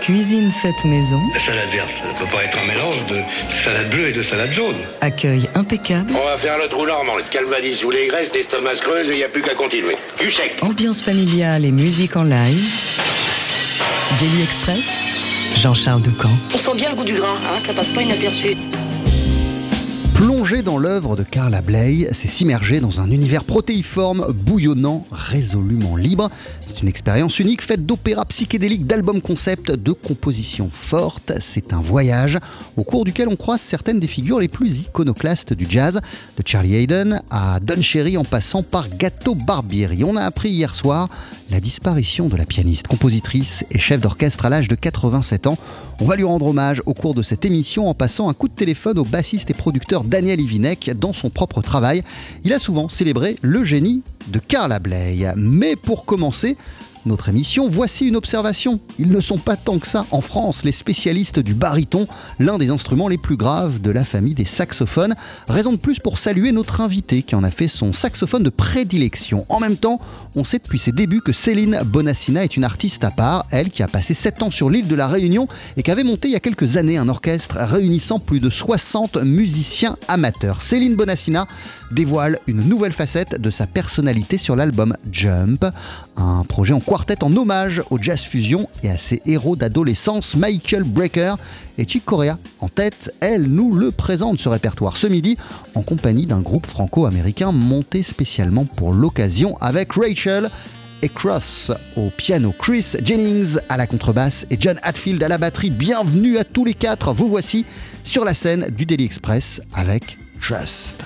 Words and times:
Cuisine 0.00 0.50
faite 0.50 0.84
maison. 0.84 1.20
La 1.34 1.40
salade 1.40 1.68
verte, 1.70 1.90
ça 2.02 2.24
peut 2.24 2.30
pas 2.30 2.44
être 2.44 2.58
un 2.58 2.66
mélange 2.66 3.06
de 3.08 3.20
salade 3.54 3.90
bleue 3.90 4.08
et 4.08 4.12
de 4.12 4.22
salade 4.22 4.50
jaune. 4.50 4.76
Accueil 5.00 5.48
impeccable. 5.54 6.10
On 6.14 6.24
va 6.24 6.38
faire 6.38 6.56
le 6.56 6.66
trou 6.68 6.86
normand, 6.86 7.16
le 7.16 7.24
calvadis 7.30 7.84
ou 7.84 7.90
les 7.90 8.06
graisses, 8.06 8.32
l'estomac 8.32 8.76
creuse 8.76 9.10
et 9.10 9.12
il 9.12 9.16
n'y 9.18 9.24
a 9.24 9.28
plus 9.28 9.42
qu'à 9.42 9.54
continuer. 9.54 9.96
Du 10.18 10.30
sec. 10.32 10.54
Ambiance 10.62 11.02
familiale 11.02 11.64
et 11.64 11.72
musique 11.72 12.16
en 12.16 12.24
live. 12.24 12.68
Daily 14.18 14.42
Express. 14.42 14.86
Jean-Charles 15.56 16.02
Doucan. 16.02 16.30
On 16.54 16.58
sent 16.58 16.74
bien 16.76 16.90
le 16.90 16.96
goût 16.96 17.04
du 17.04 17.14
gras, 17.14 17.28
hein, 17.28 17.58
ça 17.64 17.72
passe 17.72 17.88
pas 17.88 18.02
inaperçu. 18.02 18.56
Dans 20.48 20.78
l'œuvre 20.78 21.14
de 21.14 21.24
Carla 21.24 21.60
Bley, 21.60 22.08
c'est 22.12 22.26
s'immerger 22.26 22.80
dans 22.80 23.02
un 23.02 23.10
univers 23.10 23.44
protéiforme, 23.44 24.32
bouillonnant, 24.32 25.04
résolument 25.12 25.94
libre. 25.94 26.30
C'est 26.64 26.80
une 26.80 26.88
expérience 26.88 27.38
unique 27.38 27.60
faite 27.60 27.84
d'opéras 27.84 28.24
psychédéliques, 28.24 28.86
d'albums 28.86 29.20
concept, 29.20 29.70
de 29.70 29.92
compositions 29.92 30.70
fortes. 30.72 31.32
C'est 31.40 31.74
un 31.74 31.80
voyage 31.80 32.38
au 32.78 32.82
cours 32.82 33.04
duquel 33.04 33.28
on 33.28 33.36
croise 33.36 33.60
certaines 33.60 34.00
des 34.00 34.06
figures 34.06 34.40
les 34.40 34.48
plus 34.48 34.84
iconoclastes 34.84 35.52
du 35.52 35.66
jazz, 35.68 36.00
de 36.38 36.42
Charlie 36.44 36.76
Hayden 36.76 37.22
à 37.30 37.60
Don 37.60 37.82
Cherry 37.82 38.16
en 38.16 38.24
passant 38.24 38.62
par 38.62 38.88
Gato 38.88 39.34
Barbieri. 39.34 40.02
On 40.02 40.16
a 40.16 40.22
appris 40.22 40.48
hier 40.48 40.74
soir 40.74 41.10
la 41.50 41.60
disparition 41.60 42.28
de 42.28 42.36
la 42.36 42.46
pianiste, 42.46 42.88
compositrice 42.88 43.64
et 43.70 43.78
chef 43.78 44.00
d'orchestre 44.00 44.46
à 44.46 44.48
l'âge 44.48 44.68
de 44.68 44.74
87 44.74 45.46
ans. 45.46 45.58
On 46.00 46.04
va 46.04 46.14
lui 46.14 46.24
rendre 46.24 46.46
hommage 46.46 46.80
au 46.86 46.94
cours 46.94 47.14
de 47.14 47.22
cette 47.22 47.44
émission 47.44 47.88
en 47.88 47.94
passant 47.94 48.28
un 48.28 48.34
coup 48.34 48.48
de 48.48 48.54
téléphone 48.54 48.98
au 48.98 49.04
bassiste 49.04 49.50
et 49.50 49.54
producteur 49.54 50.04
Daniel 50.04 50.37
Ivinek 50.38 50.90
dans 50.98 51.12
son 51.12 51.30
propre 51.30 51.62
travail. 51.62 52.02
Il 52.44 52.52
a 52.52 52.58
souvent 52.58 52.88
célébré 52.88 53.36
le 53.42 53.64
génie 53.64 54.02
de 54.28 54.38
Carla 54.38 54.78
Bley. 54.78 55.26
Mais 55.36 55.76
pour 55.76 56.04
commencer, 56.04 56.56
notre 57.06 57.28
émission, 57.28 57.68
voici 57.68 58.06
une 58.06 58.16
observation. 58.16 58.80
Ils 58.98 59.10
ne 59.10 59.20
sont 59.20 59.38
pas 59.38 59.56
tant 59.56 59.78
que 59.78 59.86
ça 59.86 60.06
en 60.10 60.20
France, 60.20 60.64
les 60.64 60.72
spécialistes 60.72 61.38
du 61.38 61.54
baryton, 61.54 62.06
l'un 62.38 62.58
des 62.58 62.70
instruments 62.70 63.08
les 63.08 63.18
plus 63.18 63.36
graves 63.36 63.80
de 63.80 63.90
la 63.90 64.04
famille 64.04 64.34
des 64.34 64.44
saxophones. 64.44 65.14
Raison 65.48 65.72
de 65.72 65.76
plus 65.78 65.98
pour 65.98 66.18
saluer 66.18 66.52
notre 66.52 66.80
invité 66.80 67.22
qui 67.22 67.34
en 67.34 67.44
a 67.44 67.50
fait 67.50 67.68
son 67.68 67.92
saxophone 67.92 68.42
de 68.42 68.50
prédilection. 68.50 69.46
En 69.48 69.60
même 69.60 69.76
temps, 69.76 70.00
on 70.36 70.44
sait 70.44 70.58
depuis 70.58 70.78
ses 70.78 70.92
débuts 70.92 71.20
que 71.20 71.32
Céline 71.32 71.80
Bonassina 71.84 72.44
est 72.44 72.56
une 72.56 72.64
artiste 72.64 73.04
à 73.04 73.10
part, 73.10 73.46
elle 73.50 73.70
qui 73.70 73.82
a 73.82 73.88
passé 73.88 74.14
7 74.14 74.42
ans 74.42 74.50
sur 74.50 74.70
l'île 74.70 74.88
de 74.88 74.94
la 74.94 75.08
Réunion 75.08 75.48
et 75.76 75.82
qui 75.82 75.90
avait 75.90 76.04
monté 76.04 76.28
il 76.28 76.32
y 76.32 76.36
a 76.36 76.40
quelques 76.40 76.76
années 76.76 76.98
un 76.98 77.08
orchestre 77.08 77.58
réunissant 77.58 78.18
plus 78.18 78.40
de 78.40 78.50
60 78.50 79.16
musiciens 79.22 79.96
amateurs. 80.08 80.62
Céline 80.62 80.96
Bonassina 80.96 81.46
dévoile 81.90 82.38
une 82.46 82.62
nouvelle 82.62 82.92
facette 82.92 83.40
de 83.40 83.50
sa 83.50 83.66
personnalité 83.66 84.38
sur 84.38 84.56
l'album 84.56 84.96
Jump, 85.10 85.64
un 86.16 86.44
projet 86.44 86.74
en 86.74 86.80
quartet 86.88 87.22
en 87.22 87.36
hommage 87.36 87.82
au 87.90 87.98
jazz 88.00 88.22
fusion 88.22 88.66
et 88.82 88.88
à 88.88 88.96
ses 88.96 89.20
héros 89.26 89.56
d'adolescence, 89.56 90.36
Michael 90.36 90.84
Brecker 90.84 91.34
et 91.76 91.86
Chick 91.86 92.02
Corea. 92.02 92.38
En 92.60 92.68
tête, 92.68 93.14
elle 93.20 93.42
nous 93.42 93.74
le 93.74 93.90
présente 93.90 94.40
ce 94.40 94.48
répertoire 94.48 94.96
ce 94.96 95.06
midi 95.06 95.36
en 95.74 95.82
compagnie 95.82 96.24
d'un 96.24 96.40
groupe 96.40 96.66
franco-américain 96.66 97.52
monté 97.52 98.02
spécialement 98.02 98.64
pour 98.64 98.94
l'occasion 98.94 99.58
avec 99.60 99.92
Rachel 99.92 100.48
et 101.02 101.10
Cross 101.10 101.72
au 101.98 102.08
piano, 102.08 102.54
Chris 102.58 102.94
Jennings 103.04 103.58
à 103.68 103.76
la 103.76 103.86
contrebasse 103.86 104.46
et 104.50 104.56
John 104.58 104.80
Hatfield 104.82 105.22
à 105.22 105.28
la 105.28 105.36
batterie. 105.36 105.70
Bienvenue 105.70 106.38
à 106.38 106.44
tous 106.44 106.64
les 106.64 106.74
quatre, 106.74 107.12
vous 107.12 107.28
voici 107.28 107.66
sur 108.02 108.24
la 108.24 108.32
scène 108.32 108.66
du 108.70 108.86
Daily 108.86 109.04
Express 109.04 109.60
avec 109.74 110.16
Just. 110.40 111.04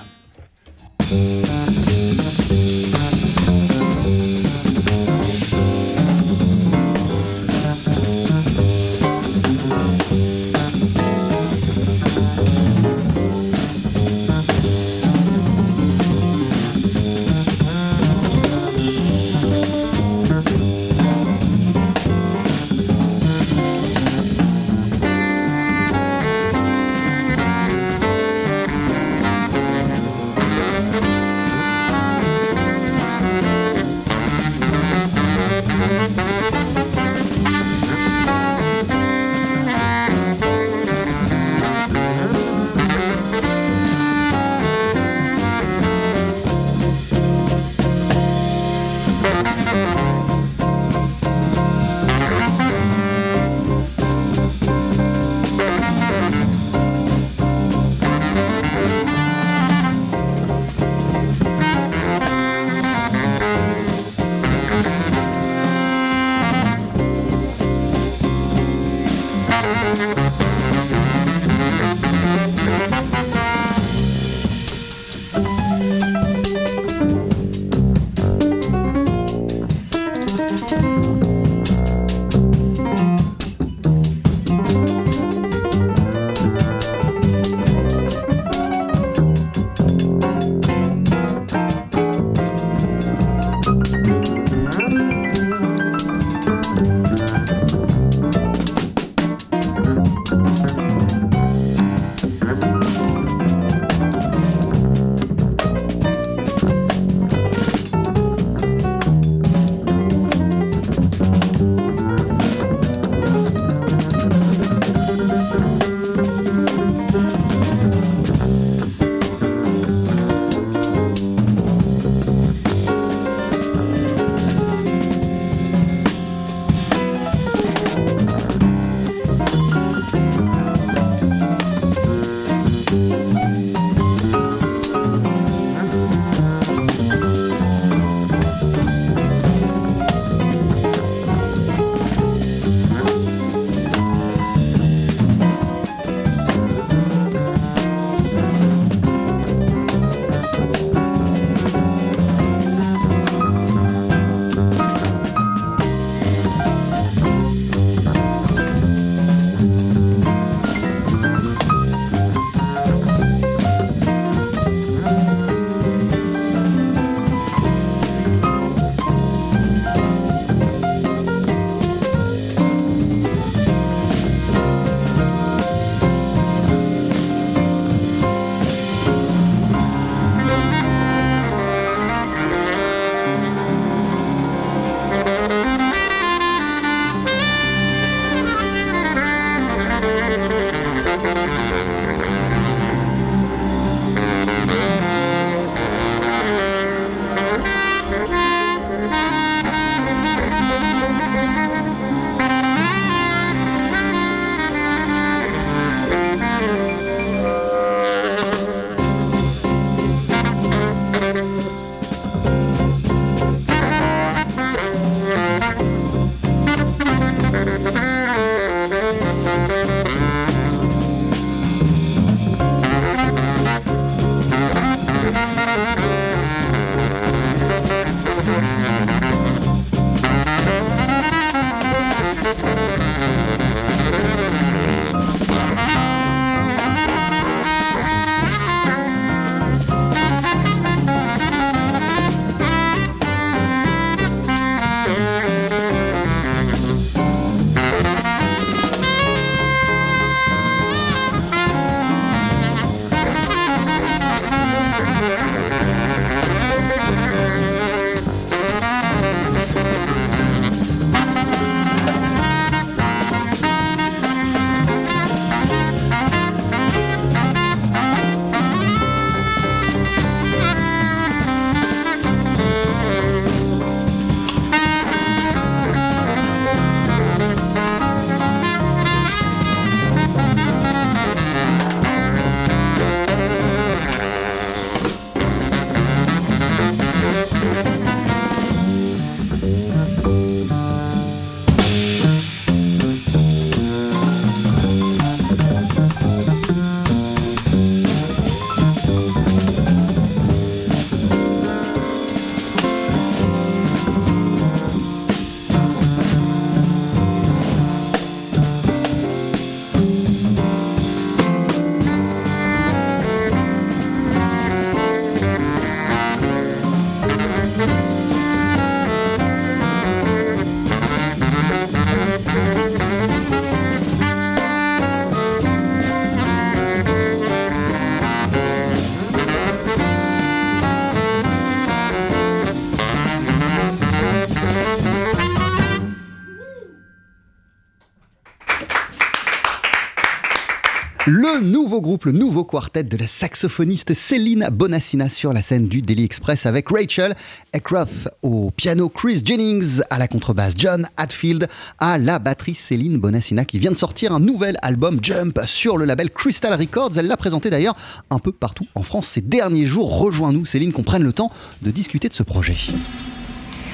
Nouveau 341.62 342.00
groupe, 342.00 342.25
le 342.25 342.32
nouveau 342.32 342.64
quartet 342.64 343.04
de 343.04 343.16
la 343.16 343.26
saxophoniste 343.26 344.14
Céline 344.14 344.68
Bonassina 344.73 345.28
sur 345.28 345.52
la 345.52 345.62
scène 345.62 345.87
du 345.87 346.02
Daily 346.02 346.25
Express 346.25 346.66
avec 346.66 346.88
Rachel 346.88 347.35
Eckroth 347.73 348.28
au 348.42 348.70
piano, 348.70 349.09
Chris 349.09 349.42
Jennings 349.44 350.00
à 350.11 350.18
la 350.18 350.28
contrebasse, 350.28 350.75
John 350.76 351.09
Hatfield 351.16 351.68
à 351.99 352.18
la 352.18 352.38
batterie, 352.38 352.75
Céline 352.75 353.18
Bonassina 353.18 353.64
qui 353.64 353.78
vient 353.78 353.92
de 353.92 353.97
sortir 353.97 354.32
un 354.32 354.40
nouvel 354.40 354.76
album 354.82 355.18
Jump 355.23 355.61
sur 355.66 355.97
le 355.97 356.04
label 356.04 356.30
Crystal 356.30 356.73
Records. 356.78 357.16
Elle 357.16 357.26
l'a 357.26 357.37
présenté 357.37 357.70
d'ailleurs 357.70 357.97
un 358.30 358.38
peu 358.38 358.52
partout 358.52 358.87
en 358.94 359.02
France 359.02 359.28
ces 359.28 359.40
derniers 359.40 359.87
jours. 359.87 360.18
Rejoins-nous 360.18 360.66
Céline 360.66 360.92
qu'on 360.92 361.02
prenne 361.02 361.23
le 361.23 361.32
temps 361.32 361.50
de 361.82 361.90
discuter 361.90 362.28
de 362.28 362.35
ce 362.35 362.42
projet. 362.42 362.76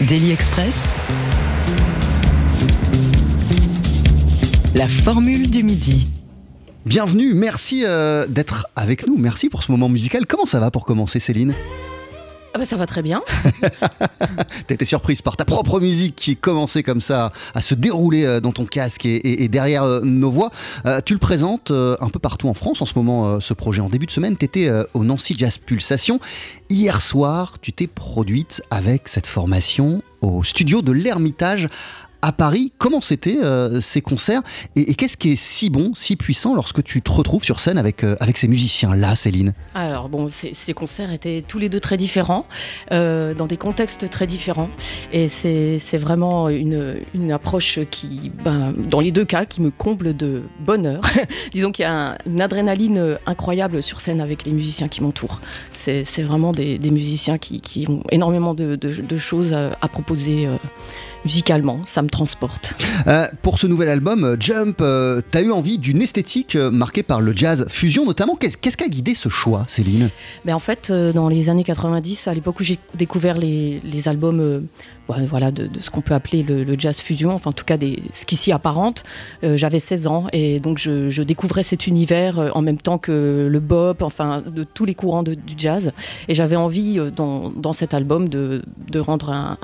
Daily 0.00 0.30
Express. 0.30 0.76
La 4.74 4.86
formule 4.86 5.50
du 5.50 5.62
midi. 5.62 6.06
Bienvenue, 6.88 7.35
merci 7.35 7.82
euh, 7.85 8.26
d'être 8.26 8.67
avec 8.75 9.06
nous, 9.06 9.19
merci 9.19 9.50
pour 9.50 9.62
ce 9.62 9.70
moment 9.70 9.90
musical. 9.90 10.25
Comment 10.25 10.46
ça 10.46 10.58
va 10.58 10.70
pour 10.70 10.87
commencer 10.87 11.20
Céline? 11.20 11.52
Ah 12.55 12.58
bah 12.58 12.64
ça 12.64 12.79
va 12.79 12.87
très 12.87 13.02
bien. 13.02 13.20
Été 14.70 14.87
surprise 14.87 15.20
par 15.20 15.37
ta 15.37 15.44
propre 15.44 15.81
musique 15.81 16.17
qui 16.17 16.35
commençait 16.35 16.82
comme 16.82 17.02
ça 17.02 17.31
à 17.55 17.61
se 17.61 17.75
dérouler 17.75 18.25
euh, 18.25 18.40
dans 18.40 18.52
ton 18.52 18.64
casque 18.64 19.05
et, 19.05 19.49
derrière 19.49 19.82
euh, 19.82 20.00
nos 20.00 20.31
voix. 20.31 20.50
tu 21.05 21.12
le 21.12 21.19
présentes 21.19 21.70
un 21.70 22.08
peu 22.08 22.19
partout 22.19 22.49
en 22.49 22.55
France 22.55 22.81
en 22.81 22.87
ce 22.87 22.94
moment, 22.96 23.38
ce 23.38 23.52
projet. 23.52 23.82
En 23.82 23.90
début 23.90 24.06
de 24.06 24.11
semaine, 24.11 24.38
tu 24.38 24.46
étais 24.46 24.70
au 24.94 25.05
Nancy 25.05 25.35
Jazz 25.37 25.58
Pulsation. 25.58 26.20
Hier 26.70 27.02
soir, 27.02 27.58
tu 27.61 27.70
t'es 27.75 27.87
produite 27.87 28.62
avec 28.70 29.08
cette 29.08 29.26
formation 29.26 30.02
au 30.23 30.43
studio 30.43 30.81
de 30.81 30.93
l'Ermitage 30.93 31.69
à 32.28 32.32
Paris. 32.32 32.73
Comment 32.76 33.00
c'était 33.00 33.38
euh, 33.38 33.80
ces 33.80 34.02
concerts 34.02 34.42
et, 34.76 34.94
qu'est-ce 34.94 35.16
qui 35.16 35.30
est 35.30 35.37
si 35.37 35.70
bon, 35.70 35.92
si 35.94 36.14
puissant 36.14 36.54
lorsque 36.54 36.85
tu 36.85 37.00
te 37.00 37.11
retrouves 37.11 37.42
sur 37.42 37.58
scène 37.58 37.78
avec, 37.78 38.04
euh, 38.04 38.16
avec 38.20 38.37
ces 38.37 38.49
musiciens-là, 38.49 39.16
Céline? 39.16 39.54
Alors 39.75 40.11
bon, 40.11 40.28
ces 40.28 40.75
concerts 40.75 41.11
étaient 41.11 41.42
tous 41.47 41.58
les 41.58 41.70
deux 41.70 41.80
très 41.80 41.97
différents, 41.97 42.44
euh, 42.92 43.32
dans 43.32 43.47
des 43.47 43.56
contextes 43.56 44.11
très 44.11 44.26
différents. 44.26 44.68
Et 45.11 45.26
c'est 45.26 45.78
vraiment 45.97 46.50
une, 46.50 46.97
une, 47.14 47.32
approche 47.32 47.80
qui, 47.90 48.30
ben, 48.44 48.75
dans 48.76 49.00
les 49.00 49.11
deux 49.11 49.25
cas, 49.25 49.47
qui 49.47 49.62
me 49.62 49.70
comble 49.70 50.14
de 50.14 50.42
bonheur. 50.61 51.00
Disons 51.52 51.73
qu'il 51.73 51.85
y 51.85 51.87
a 51.87 52.18
une 52.26 52.42
adrénaline 52.42 53.18
incroyable 53.25 53.82
sur 53.82 54.02
scène 54.02 54.20
avec 54.20 54.44
les 54.44 54.52
musiciens 54.52 54.88
qui 54.88 55.02
m'entourent. 55.02 55.40
C'est 55.73 56.23
vraiment 56.23 56.52
des, 56.52 56.78
musiciens 56.90 57.38
qui, 57.38 57.62
qui, 57.62 57.87
ont 57.88 58.02
énormément 58.11 58.52
de, 58.52 58.78
choses 59.16 59.54
à 59.54 59.88
proposer 59.88 60.47
musicalement, 61.25 61.80
ça 61.84 62.02
me 62.02 62.08
transporte. 62.08 62.75
Euh, 63.06 63.26
pour 63.42 63.58
ce 63.58 63.66
nouvel 63.66 63.88
album, 63.88 64.25
euh, 64.25 64.37
Jump, 64.38 64.78
euh, 64.80 65.20
tu 65.30 65.38
as 65.38 65.42
eu 65.42 65.50
envie 65.50 65.78
d'une 65.78 66.02
esthétique 66.02 66.56
marquée 66.56 67.02
par 67.02 67.20
le 67.20 67.34
jazz 67.34 67.66
fusion 67.68 68.04
notamment. 68.04 68.37
Qu'est-ce 68.37 68.56
qui 68.76 68.84
a 68.84 68.88
guidé 68.88 69.14
ce 69.14 69.28
choix, 69.28 69.64
Céline? 69.68 70.10
Mais 70.44 70.52
En 70.52 70.58
fait, 70.58 70.90
dans 70.90 71.28
les 71.28 71.50
années 71.50 71.64
90, 71.64 72.28
à 72.28 72.34
l'époque 72.34 72.60
où 72.60 72.64
j'ai 72.64 72.78
découvert 72.94 73.38
les, 73.38 73.80
les 73.84 74.08
albums 74.08 74.66
voilà, 75.08 75.50
de, 75.50 75.68
ce 75.80 75.90
qu'on 75.90 76.00
peut 76.00 76.14
appeler 76.14 76.42
le, 76.42 76.74
jazz 76.78 77.00
fusion, 77.00 77.32
enfin 77.32 77.50
en 77.50 77.54
tout 77.54 77.64
cas 77.64 77.76
des, 77.76 78.02
ce 78.12 78.26
qui 78.26 78.36
s'y 78.36 78.52
apparente. 78.52 79.04
Euh, 79.42 79.56
j'avais 79.56 79.80
16 79.80 80.06
ans 80.06 80.26
et 80.32 80.60
donc 80.60 80.78
je, 80.78 81.22
découvrais 81.22 81.62
cet 81.62 81.86
univers 81.86 82.38
euh, 82.38 82.50
en 82.54 82.62
même 82.62 82.78
temps 82.78 82.98
que 82.98 83.48
le 83.50 83.60
bop, 83.60 84.02
enfin 84.02 84.42
de 84.46 84.64
tous 84.64 84.84
les 84.84 84.94
courants 84.94 85.22
du 85.22 85.36
jazz. 85.56 85.92
Et 86.28 86.34
j'avais 86.34 86.56
envie 86.56 86.98
euh, 86.98 87.10
dans, 87.10 87.72
cet 87.72 87.94
album 87.94 88.28
de, 88.28 88.62
rendre 88.98 89.30
un, 89.30 89.58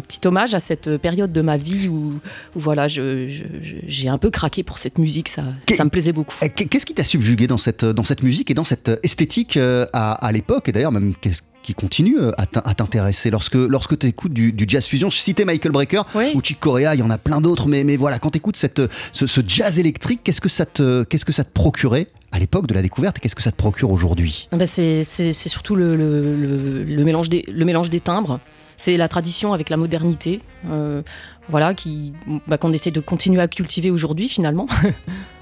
petit 0.00 0.26
hommage 0.26 0.54
à 0.54 0.60
cette 0.60 0.96
période 0.96 1.32
de 1.32 1.40
ma 1.40 1.56
vie 1.56 1.88
où, 1.88 2.14
voilà, 2.54 2.88
j'ai 2.88 4.08
un 4.08 4.18
peu 4.18 4.30
craqué 4.30 4.62
pour 4.62 4.78
cette 4.78 4.98
musique, 4.98 5.28
ça, 5.28 5.44
ça 5.70 5.84
me 5.84 5.90
plaisait 5.90 6.12
beaucoup. 6.12 6.34
Qu'est-ce 6.54 6.86
qui 6.86 6.94
t'a 6.94 7.04
subjugué 7.04 7.46
dans 7.46 7.58
cette, 7.58 7.84
dans 7.84 8.04
cette 8.04 8.22
musique 8.22 8.50
et 8.50 8.54
dans 8.54 8.64
cette 8.64 8.90
esthétique 9.02 9.56
à, 9.56 10.12
à 10.12 10.32
l'époque 10.32 10.68
Et 10.68 10.72
d'ailleurs, 10.72 10.92
même 10.92 11.14
qu'est-ce 11.20 11.42
qui 11.62 11.74
continue 11.74 12.18
euh, 12.18 12.32
à 12.36 12.74
t'intéresser 12.74 13.30
lorsque, 13.30 13.54
lorsque 13.54 13.98
tu 13.98 14.06
écoutes 14.06 14.32
du, 14.32 14.54
jazz 14.66 14.86
fusion. 14.86 15.10
Je 15.10 15.18
citais 15.18 15.44
Michael 15.44 15.72
Brecker 15.72 16.02
ou 16.34 16.40
Chick 16.40 16.60
Corea, 16.60 16.94
il 16.94 17.00
y 17.00 17.02
en 17.02 17.10
a 17.10 17.18
plein 17.18 17.40
d'autres, 17.40 17.68
mais, 17.68 17.84
mais 17.84 17.96
voilà, 17.96 18.18
quand 18.18 18.30
tu 18.30 18.38
écoutes 18.38 18.56
cette, 18.56 18.82
ce, 19.12 19.40
jazz 19.46 19.78
électrique, 19.78 20.20
qu'est-ce 20.24 20.40
que 20.40 20.48
ça 20.48 20.66
te, 20.66 21.04
qu'est-ce 21.04 21.24
que 21.24 21.32
ça 21.32 21.44
te 21.44 21.52
procurait 21.52 22.08
à 22.32 22.38
l'époque 22.38 22.66
de 22.66 22.74
la 22.74 22.82
découverte 22.82 23.18
et 23.18 23.20
qu'est-ce 23.20 23.34
que 23.34 23.42
ça 23.42 23.50
te 23.50 23.56
procure 23.56 23.90
aujourd'hui? 23.90 24.48
Bah 24.52 24.66
c'est, 24.66 25.04
surtout 25.04 25.74
le, 25.74 25.96
le, 25.96 27.04
mélange 27.04 27.28
des, 27.28 27.44
le 27.48 27.64
mélange 27.64 27.90
des 27.90 28.00
timbres. 28.00 28.40
C'est 28.76 28.96
la 28.96 29.08
tradition 29.08 29.52
avec 29.52 29.68
la 29.68 29.76
modernité, 29.76 30.40
euh, 30.70 31.02
voilà, 31.50 31.74
qui, 31.74 32.14
bah, 32.46 32.56
qu'on 32.56 32.72
essaie 32.72 32.90
de 32.90 33.00
continuer 33.00 33.42
à 33.42 33.48
cultiver 33.48 33.90
aujourd'hui 33.90 34.28
finalement. 34.28 34.66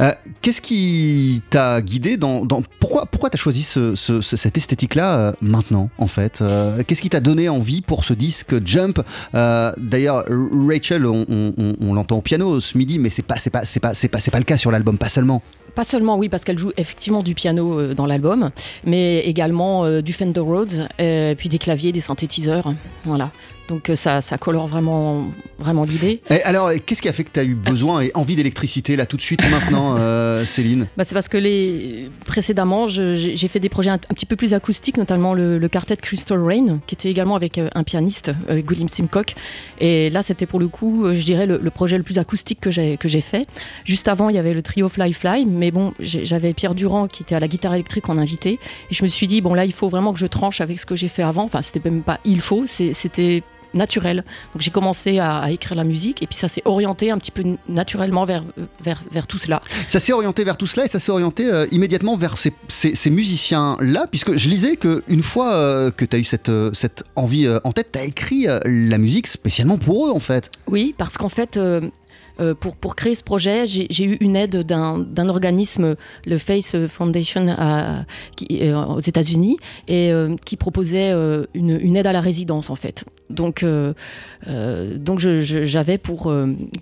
Euh, 0.00 0.12
qu'est-ce 0.42 0.60
qui 0.60 1.42
t'a 1.50 1.80
guidé 1.80 2.16
dans, 2.16 2.46
pourquoi 2.80 3.06
pourquoi 3.06 3.30
t'as 3.30 3.38
choisi 3.38 3.62
cette 3.62 4.56
esthétique-là 4.56 5.18
euh, 5.18 5.32
maintenant 5.40 5.90
en 5.98 6.06
fait 6.06 6.40
euh, 6.40 6.82
Qu'est-ce 6.86 7.02
qui 7.02 7.10
t'a 7.10 7.20
donné 7.20 7.48
envie 7.48 7.80
pour 7.80 8.04
ce 8.04 8.14
disque 8.14 8.64
Jump 8.64 9.00
D'ailleurs, 9.32 10.24
Rachel, 10.28 11.06
on, 11.06 11.94
l'entend 11.94 12.18
au 12.18 12.22
piano 12.22 12.60
ce 12.60 12.76
midi, 12.76 12.98
mais 12.98 13.10
c'est 13.10 13.22
pas 13.22 13.36
c'est 13.36 13.50
pas 13.50 13.64
c'est 13.64 13.80
pas 13.80 13.94
c'est 13.94 14.08
pas 14.08 14.18
pas 14.18 14.38
le 14.38 14.44
cas 14.44 14.56
sur 14.56 14.70
l'album, 14.70 14.98
pas 14.98 15.08
seulement. 15.08 15.42
Pas 15.74 15.84
seulement, 15.84 16.16
oui, 16.16 16.28
parce 16.28 16.44
qu'elle 16.44 16.58
joue 16.58 16.72
effectivement 16.76 17.22
du 17.22 17.34
piano 17.34 17.94
dans 17.94 18.06
l'album, 18.06 18.50
mais 18.84 19.20
également 19.20 20.00
du 20.00 20.12
Fender 20.12 20.40
Rhodes, 20.40 20.88
puis 21.36 21.48
des 21.48 21.58
claviers, 21.58 21.92
des 21.92 22.00
synthétiseurs. 22.00 22.72
Voilà. 23.04 23.32
Donc 23.68 23.88
euh, 23.88 23.96
ça, 23.96 24.20
ça 24.20 24.36
colore 24.36 24.68
vraiment, 24.68 25.30
vraiment 25.58 25.84
l'idée. 25.84 26.20
alors, 26.44 26.70
qu'est-ce 26.84 27.00
qui 27.00 27.08
a 27.08 27.12
fait 27.12 27.24
que 27.24 27.30
tu 27.32 27.40
as 27.40 27.44
eu 27.44 27.54
besoin 27.54 28.02
et 28.02 28.10
envie 28.14 28.36
d'électricité 28.36 28.96
là 28.96 29.06
tout 29.06 29.16
de 29.16 29.22
suite 29.22 29.48
maintenant, 29.50 29.96
euh, 29.98 30.44
Céline? 30.44 30.88
Bah, 30.96 31.04
C'est 31.04 31.14
parce 31.14 31.28
que 31.28 31.38
les... 31.38 32.10
précédemment, 32.26 32.86
j'ai 32.86 33.48
fait 33.48 33.60
des 33.60 33.68
projets 33.68 33.90
un, 33.90 33.98
petit 33.98 34.26
peu 34.26 34.36
plus 34.36 34.52
acoustiques, 34.54 34.96
notamment 34.96 35.34
le, 35.34 35.58
le, 35.58 35.68
quartet 35.68 35.96
Crystal 35.96 36.38
Rain, 36.38 36.80
qui 36.86 36.94
était 36.94 37.10
également 37.10 37.36
avec 37.36 37.58
euh, 37.58 37.68
un 37.74 37.84
pianiste, 37.84 38.32
euh, 38.50 38.60
Simcock. 38.88 39.34
Et 39.80 40.10
là, 40.10 40.22
c'était 40.22 40.46
pour 40.46 40.60
le 40.60 40.68
coup, 40.68 41.06
je 41.14 41.22
dirais, 41.22 41.46
le, 41.46 41.70
projet 41.70 41.96
le 41.96 42.04
plus 42.04 42.18
acoustique 42.18 42.60
que 42.60 42.70
j'ai 42.70 43.20
fait. 43.20 43.46
Juste 43.84 44.08
avant, 44.08 44.28
il 44.28 44.36
y 44.36 44.38
avait 44.38 44.52
le 44.52 44.62
trio 44.62 44.88
Fly 44.88 45.12
Fly, 45.12 45.46
mais 45.46 45.63
bon, 45.70 45.92
j'avais 46.00 46.54
Pierre 46.54 46.74
Durand 46.74 47.08
qui 47.08 47.22
était 47.22 47.34
à 47.34 47.40
la 47.40 47.48
guitare 47.48 47.74
électrique 47.74 48.08
en 48.08 48.18
invité. 48.18 48.58
Et 48.90 48.94
je 48.94 49.02
me 49.02 49.08
suis 49.08 49.26
dit, 49.26 49.40
bon 49.40 49.54
là, 49.54 49.64
il 49.64 49.72
faut 49.72 49.88
vraiment 49.88 50.12
que 50.12 50.18
je 50.18 50.26
tranche 50.26 50.60
avec 50.60 50.78
ce 50.78 50.86
que 50.86 50.96
j'ai 50.96 51.08
fait 51.08 51.22
avant. 51.22 51.44
Enfin, 51.44 51.62
c'était 51.62 51.80
même 51.88 52.02
pas 52.02 52.20
il 52.24 52.40
faut, 52.40 52.64
c'était 52.66 53.42
naturel. 53.74 54.24
Donc 54.52 54.62
j'ai 54.62 54.70
commencé 54.70 55.18
à, 55.18 55.50
écrire 55.50 55.76
la 55.76 55.84
musique 55.84 56.22
et 56.22 56.26
puis 56.26 56.36
ça 56.36 56.48
s'est 56.48 56.62
orienté 56.64 57.10
un 57.10 57.18
petit 57.18 57.30
peu 57.30 57.42
naturellement 57.68 58.24
vers, 58.24 58.44
vers, 58.82 59.02
vers 59.10 59.26
tout 59.26 59.38
cela. 59.38 59.60
Ça 59.86 60.00
s'est 60.00 60.12
orienté 60.12 60.44
vers 60.44 60.56
tout 60.56 60.66
cela 60.66 60.86
et 60.86 60.88
ça 60.88 60.98
s'est 60.98 61.12
orienté 61.12 61.46
euh, 61.46 61.66
immédiatement 61.70 62.16
vers 62.16 62.36
ces, 62.36 62.52
ces, 62.68 63.10
musiciens-là, 63.10 64.06
puisque 64.10 64.36
je 64.36 64.48
lisais 64.48 64.76
qu'une 64.76 65.22
fois 65.22 65.54
euh, 65.54 65.90
que 65.90 66.04
tu 66.04 66.16
as 66.16 66.18
eu 66.18 66.24
cette, 66.24 66.48
euh, 66.48 66.70
cette 66.72 67.04
envie 67.16 67.48
en 67.64 67.72
tête, 67.72 67.90
tu 67.92 67.98
as 67.98 68.04
écrit 68.04 68.46
la 68.64 68.98
musique 68.98 69.26
spécialement 69.26 69.78
pour 69.78 70.06
eux 70.06 70.10
en 70.10 70.20
fait. 70.20 70.50
Oui, 70.66 70.94
parce 70.96 71.18
qu'en 71.18 71.28
fait, 71.28 71.58
pour, 72.60 72.76
pour 72.76 72.96
créer 72.96 73.14
ce 73.14 73.22
projet, 73.22 73.66
j'ai 73.66 74.04
eu 74.04 74.16
une 74.20 74.36
aide 74.36 74.62
d'un 74.62 75.28
organisme, 75.28 75.96
le 76.24 76.38
Face 76.38 76.76
Foundation 76.88 77.46
euh, 77.48 78.84
aux 78.84 79.00
États-Unis, 79.00 79.56
et 79.88 80.12
euh, 80.12 80.36
qui 80.44 80.56
proposait 80.56 81.12
une, 81.54 81.96
aide 81.96 82.06
à 82.06 82.12
la 82.12 82.20
résidence 82.20 82.70
en 82.70 82.76
fait. 82.76 83.04
Donc, 83.30 83.64
donc 84.96 85.18
j'avais 85.18 85.98
pour, 85.98 86.32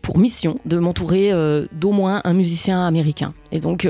pour 0.03 0.19
mission 0.19 0.59
de 0.65 0.79
m'entourer 0.79 1.31
d'au 1.73 1.93
moins 1.93 2.21
un 2.25 2.33
musicien 2.33 2.85
américain. 2.85 3.33
Et 3.53 3.61
donc, 3.61 3.87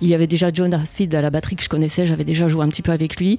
il 0.00 0.08
y 0.08 0.14
avait 0.14 0.26
déjà 0.26 0.50
John 0.52 0.72
Hatfield 0.72 1.14
à 1.14 1.20
la 1.20 1.30
batterie 1.30 1.56
que 1.56 1.62
je 1.62 1.68
connaissais, 1.68 2.06
j'avais 2.06 2.24
déjà 2.24 2.48
joué 2.48 2.62
un 2.62 2.68
petit 2.68 2.82
peu 2.82 2.92
avec 2.92 3.16
lui, 3.16 3.38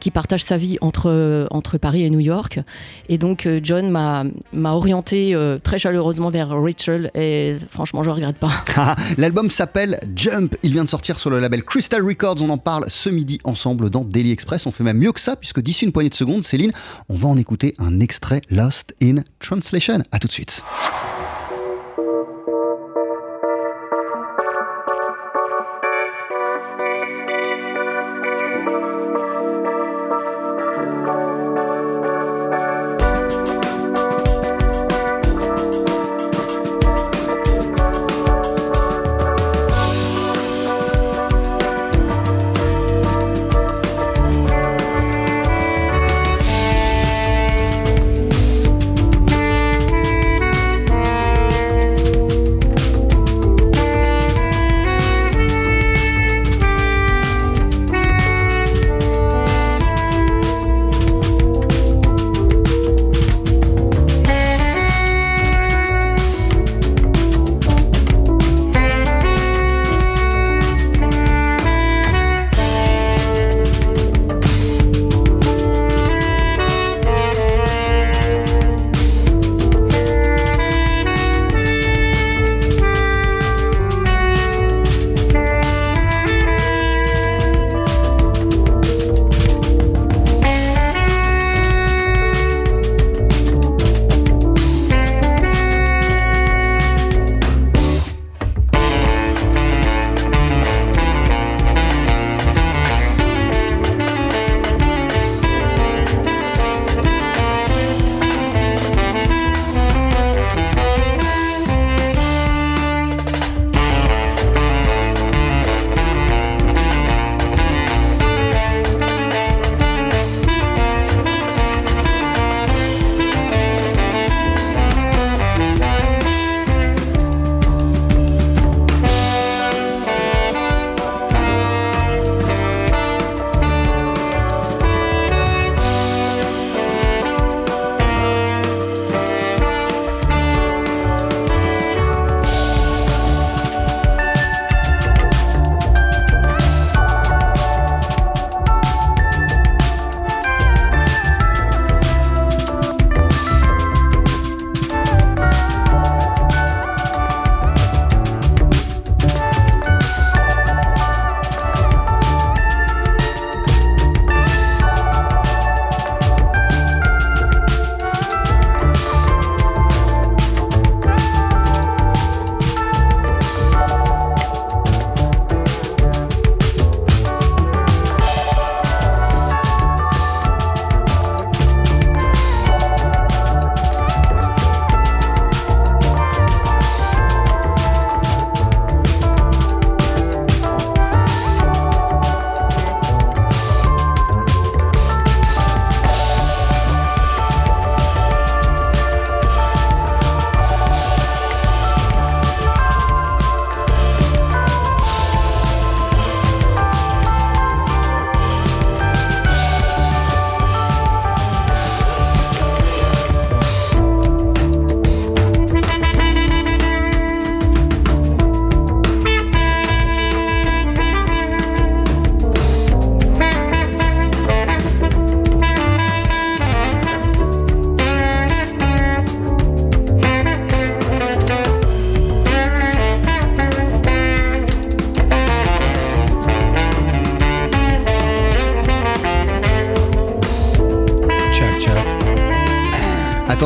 qui 0.00 0.10
partage 0.10 0.42
sa 0.42 0.56
vie 0.56 0.78
entre, 0.80 1.46
entre 1.50 1.78
Paris 1.78 2.04
et 2.04 2.10
New 2.10 2.20
York. 2.20 2.60
Et 3.08 3.18
donc, 3.18 3.46
John 3.62 3.90
m'a 3.90 4.72
orienté 4.72 5.36
très 5.62 5.78
chaleureusement 5.78 6.30
vers 6.30 6.48
Rachel 6.48 7.10
et 7.16 7.56
franchement, 7.70 8.04
je 8.04 8.10
regrette 8.10 8.38
pas. 8.38 8.52
Ah, 8.78 8.94
l'album 9.16 9.50
s'appelle 9.50 9.98
Jump. 10.14 10.54
Il 10.62 10.72
vient 10.72 10.84
de 10.84 10.88
sortir 10.88 11.18
sur 11.18 11.30
le 11.30 11.40
label 11.40 11.64
Crystal 11.64 12.04
Records. 12.04 12.42
On 12.42 12.50
en 12.50 12.58
parle 12.58 12.84
ce 12.88 13.08
midi 13.08 13.40
ensemble 13.42 13.88
dans 13.88 14.04
Daily 14.04 14.32
Express. 14.32 14.66
On 14.66 14.70
fait 14.70 14.84
même 14.84 14.98
mieux 14.98 15.12
que 15.12 15.20
ça, 15.20 15.34
puisque 15.34 15.60
d'ici 15.60 15.86
une 15.86 15.92
poignée 15.92 16.10
de 16.10 16.14
secondes, 16.14 16.44
Céline, 16.44 16.72
on 17.08 17.14
va 17.14 17.28
en 17.28 17.38
écouter 17.38 17.74
un 17.78 18.00
extrait 18.00 18.42
Lost 18.50 18.94
in 19.02 19.22
Translation. 19.40 20.02
A 20.12 20.18
tout 20.18 20.28
de 20.28 20.32
suite. 20.32 20.62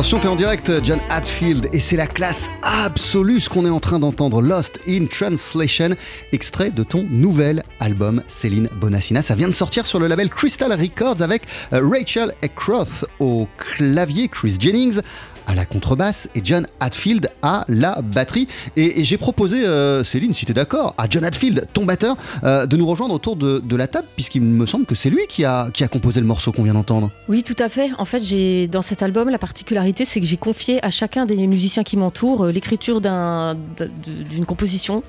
Attention, 0.01 0.19
t'es 0.19 0.27
en 0.29 0.35
direct, 0.35 0.71
John 0.83 0.99
Hatfield, 1.09 1.69
et 1.73 1.79
c'est 1.79 1.95
la 1.95 2.07
classe 2.07 2.49
absolue 2.63 3.39
ce 3.39 3.49
qu'on 3.49 3.67
est 3.67 3.69
en 3.69 3.79
train 3.79 3.99
d'entendre. 3.99 4.41
Lost 4.41 4.79
in 4.87 5.05
Translation, 5.05 5.89
extrait 6.31 6.71
de 6.71 6.81
ton 6.81 7.05
nouvel 7.11 7.61
album, 7.79 8.23
Céline 8.27 8.67
Bonassina. 8.77 9.21
Ça 9.21 9.35
vient 9.35 9.47
de 9.47 9.53
sortir 9.53 9.85
sur 9.85 9.99
le 9.99 10.07
label 10.07 10.31
Crystal 10.31 10.71
Records 10.71 11.21
avec 11.21 11.43
euh, 11.71 11.87
Rachel 11.87 12.33
Eckroth 12.41 13.05
au 13.19 13.47
clavier, 13.59 14.27
Chris 14.27 14.55
Jennings 14.59 15.01
à 15.47 15.55
la 15.55 15.65
contrebasse 15.65 16.29
et 16.35 16.41
John 16.43 16.67
Hatfield 16.79 17.29
à 17.41 17.65
la 17.67 18.01
batterie. 18.01 18.47
Et, 18.75 19.03
j'ai 19.03 19.17
proposé, 19.17 19.65
euh, 19.65 20.03
Céline, 20.03 20.33
si 20.33 20.45
tu 20.45 20.51
es 20.51 20.53
d'accord, 20.53 20.93
à 20.97 21.07
John 21.09 21.23
Hatfield, 21.23 21.67
ton 21.73 21.85
batteur, 21.85 22.17
euh, 22.43 22.65
de 22.65 22.77
nous 22.77 22.85
rejoindre 22.85 23.13
autour 23.13 23.35
de, 23.35 23.75
la 23.75 23.87
table, 23.87 24.07
puisqu'il 24.15 24.41
me 24.41 24.65
semble 24.65 24.85
que 24.85 24.95
c'est 24.95 25.09
lui 25.09 25.25
qui 25.27 25.45
a, 25.45 25.69
qui 25.71 25.83
a 25.83 25.87
composé 25.87 26.19
le 26.19 26.27
morceau 26.27 26.51
qu'on 26.51 26.63
vient 26.63 26.73
d'entendre. 26.73 27.09
Oui, 27.29 27.41
tout 27.41 27.55
à 27.57 27.69
fait. 27.69 27.89
En 27.97 28.05
fait, 28.05 28.21
j'ai 28.21 28.67
dans 28.67 28.81
cet 28.81 29.01
album, 29.01 29.29
la 29.29 29.39
particularité, 29.39 30.05
c'est 30.05 30.19
que 30.19 30.25
j'ai 30.25 30.37
confié 30.37 30.83
à 30.85 30.91
chacun 30.91 31.25
des 31.25 31.47
musiciens 31.47 31.83
qui 31.83 31.97
m'entourent 31.97 32.45
euh, 32.45 32.51
l'écriture 32.51 33.01
d'une 33.01 34.45
composition. 34.45 35.03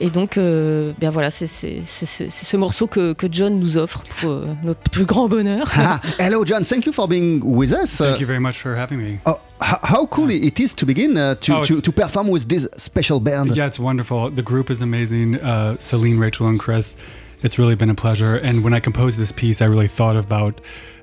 Et 0.00 0.10
donc, 0.10 0.38
bien 0.38 1.10
voilà, 1.10 1.30
c'est 1.30 1.46
ce 1.46 2.56
morceau 2.56 2.86
que, 2.86 3.12
que, 3.12 3.26
John 3.30 3.58
nous 3.58 3.76
offre 3.76 4.02
pour 4.20 4.44
notre 4.62 4.80
plus 4.90 5.04
grand 5.04 5.28
bonheur. 5.28 5.70
Ah, 5.74 6.00
hello, 6.18 6.44
John. 6.44 6.64
Thank 6.64 6.86
you 6.86 6.92
for 6.92 7.06
being 7.06 7.42
with 7.44 7.72
us. 7.72 7.98
Thank 7.98 8.20
you 8.20 8.26
very 8.26 8.40
much 8.40 8.56
for 8.56 8.74
having 8.76 8.98
me. 8.98 9.18
Oh, 9.26 9.36
how 9.60 10.06
cool 10.06 10.30
it 10.30 10.60
is 10.60 10.74
to 10.74 10.86
begin 10.86 11.16
uh, 11.16 11.34
to, 11.36 11.58
oh, 11.58 11.64
to, 11.64 11.80
to, 11.80 11.92
perform 11.92 12.28
with 12.28 12.48
this 12.48 12.68
special 12.76 13.20
band. 13.20 13.56
Yeah, 13.56 13.66
it's 13.66 13.78
wonderful. 13.78 14.30
The 14.30 14.42
group 14.42 14.70
is 14.70 14.82
amazing. 14.82 15.36
Uh, 15.36 15.78
Celine, 15.78 16.18
Rachel, 16.18 16.46
and 16.48 16.60
Chris. 16.60 16.96
It's 17.42 17.58
really 17.58 17.74
been 17.74 17.90
a 17.90 17.94
pleasure. 17.94 18.36
And 18.36 18.64
when 18.64 18.74
I 18.74 18.80
composed 18.80 19.18
this 19.18 19.32
piece, 19.32 19.62
I 19.62 19.66
really 19.66 19.88
thought 19.88 20.16
about 20.16 20.60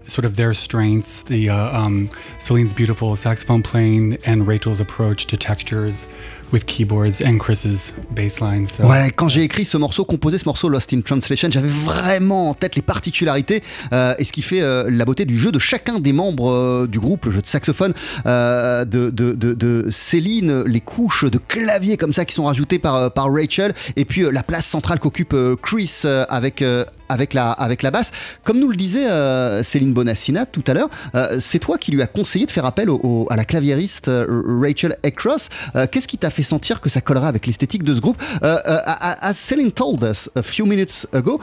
sort 0.08 0.26
of 0.26 0.36
their 0.36 0.54
strengths, 0.54 1.24
the 1.24 1.50
uh, 1.50 1.78
um, 1.78 2.10
Celine's 2.40 2.74
beautiful 2.74 3.16
saxophone 3.16 3.64
playing 3.64 4.18
and 4.26 4.46
Rachel's 4.46 4.80
approach 4.80 5.28
to 5.28 5.38
textures 5.38 6.06
with 6.54 6.66
keyboards 6.66 7.22
and 7.22 7.40
Chris's 7.40 7.92
bassline. 8.16 8.68
So. 8.68 8.84
Ouais, 8.84 9.12
quand 9.14 9.28
j'ai 9.28 9.42
écrit 9.42 9.66
ce 9.66 9.76
morceau, 9.78 10.06
composé 10.06 10.38
ce 10.38 10.46
morceau 10.46 10.70
Lost 10.70 10.94
in 10.94 11.02
Translation, 11.02 11.50
j'avais 11.52 11.68
vraiment 11.68 12.52
en 12.52 12.54
tête 12.54 12.76
les 12.76 12.82
particularités 12.82 13.64
euh, 13.92 14.14
et 14.20 14.24
ce 14.24 14.32
qui 14.32 14.44
fait 14.44 14.62
euh, 14.62 14.88
la 14.90 15.04
beauté 15.04 15.26
du 15.26 15.38
jeu 15.38 15.52
de 15.52 15.60
chacun 15.60 16.00
des 16.00 16.14
membres 16.14 16.52
euh, 16.52 16.88
du 16.88 17.00
groupe, 17.00 17.26
le 17.26 17.32
jeu 17.32 17.42
de 17.42 17.48
saxophone 17.48 17.94
de, 18.24 19.88
Céline, 19.90 20.64
les 20.64 20.82
couches 20.82 21.26
de 21.26 21.40
clavier 21.40 21.98
comme 21.98 22.14
ça 22.14 22.24
qui 22.26 22.36
sont 22.36 22.46
rajoutées 22.46 22.80
par 22.80 23.12
Rachel 23.16 23.74
et 23.96 24.06
puis 24.06 24.24
la 24.32 24.44
place 24.44 24.68
centrale 24.68 25.00
qu'occupe 25.00 25.36
Chris 25.62 26.04
avec 26.30 26.64
avec 27.10 27.34
la, 27.34 27.52
avec 27.52 27.84
la 27.84 27.92
basse. 27.92 28.12
Comme 28.44 28.60
nous 28.60 28.70
le 28.70 28.76
disait 28.76 29.08
euh, 29.10 29.64
Céline 29.64 29.94
Bonassina 29.94 30.46
tout 30.46 30.64
à 30.68 30.74
l'heure, 30.74 30.90
euh, 31.16 31.38
c'est 31.40 31.60
toi 31.60 31.78
qui 31.78 31.92
lui 31.92 32.02
as 32.02 32.08
conseillé 32.08 32.46
de 32.46 32.52
faire 32.52 32.66
appel 32.66 32.90
à 33.30 33.36
la 33.36 33.46
claviériste 33.46 34.08
euh, 34.08 34.26
Rachel 34.62 34.98
Eckross. 35.04 35.50
Qu'est-ce 35.92 36.08
qui 36.08 36.18
t'a 36.18 36.30
fait 36.30 36.44
sentir 36.44 36.82
que 36.82 36.90
ça 36.90 37.02
collerait 37.02 37.28
avec 37.28 37.48
l'esthétique 37.48 37.84
de 37.84 37.96
ce 37.96 38.02
groupe? 38.02 38.22
As 38.42 39.34
Céline 39.34 39.72
told 39.72 40.04
us 40.04 40.30
a 40.36 40.44
few 40.44 40.66
minutes 40.66 41.08
ago, 41.14 41.40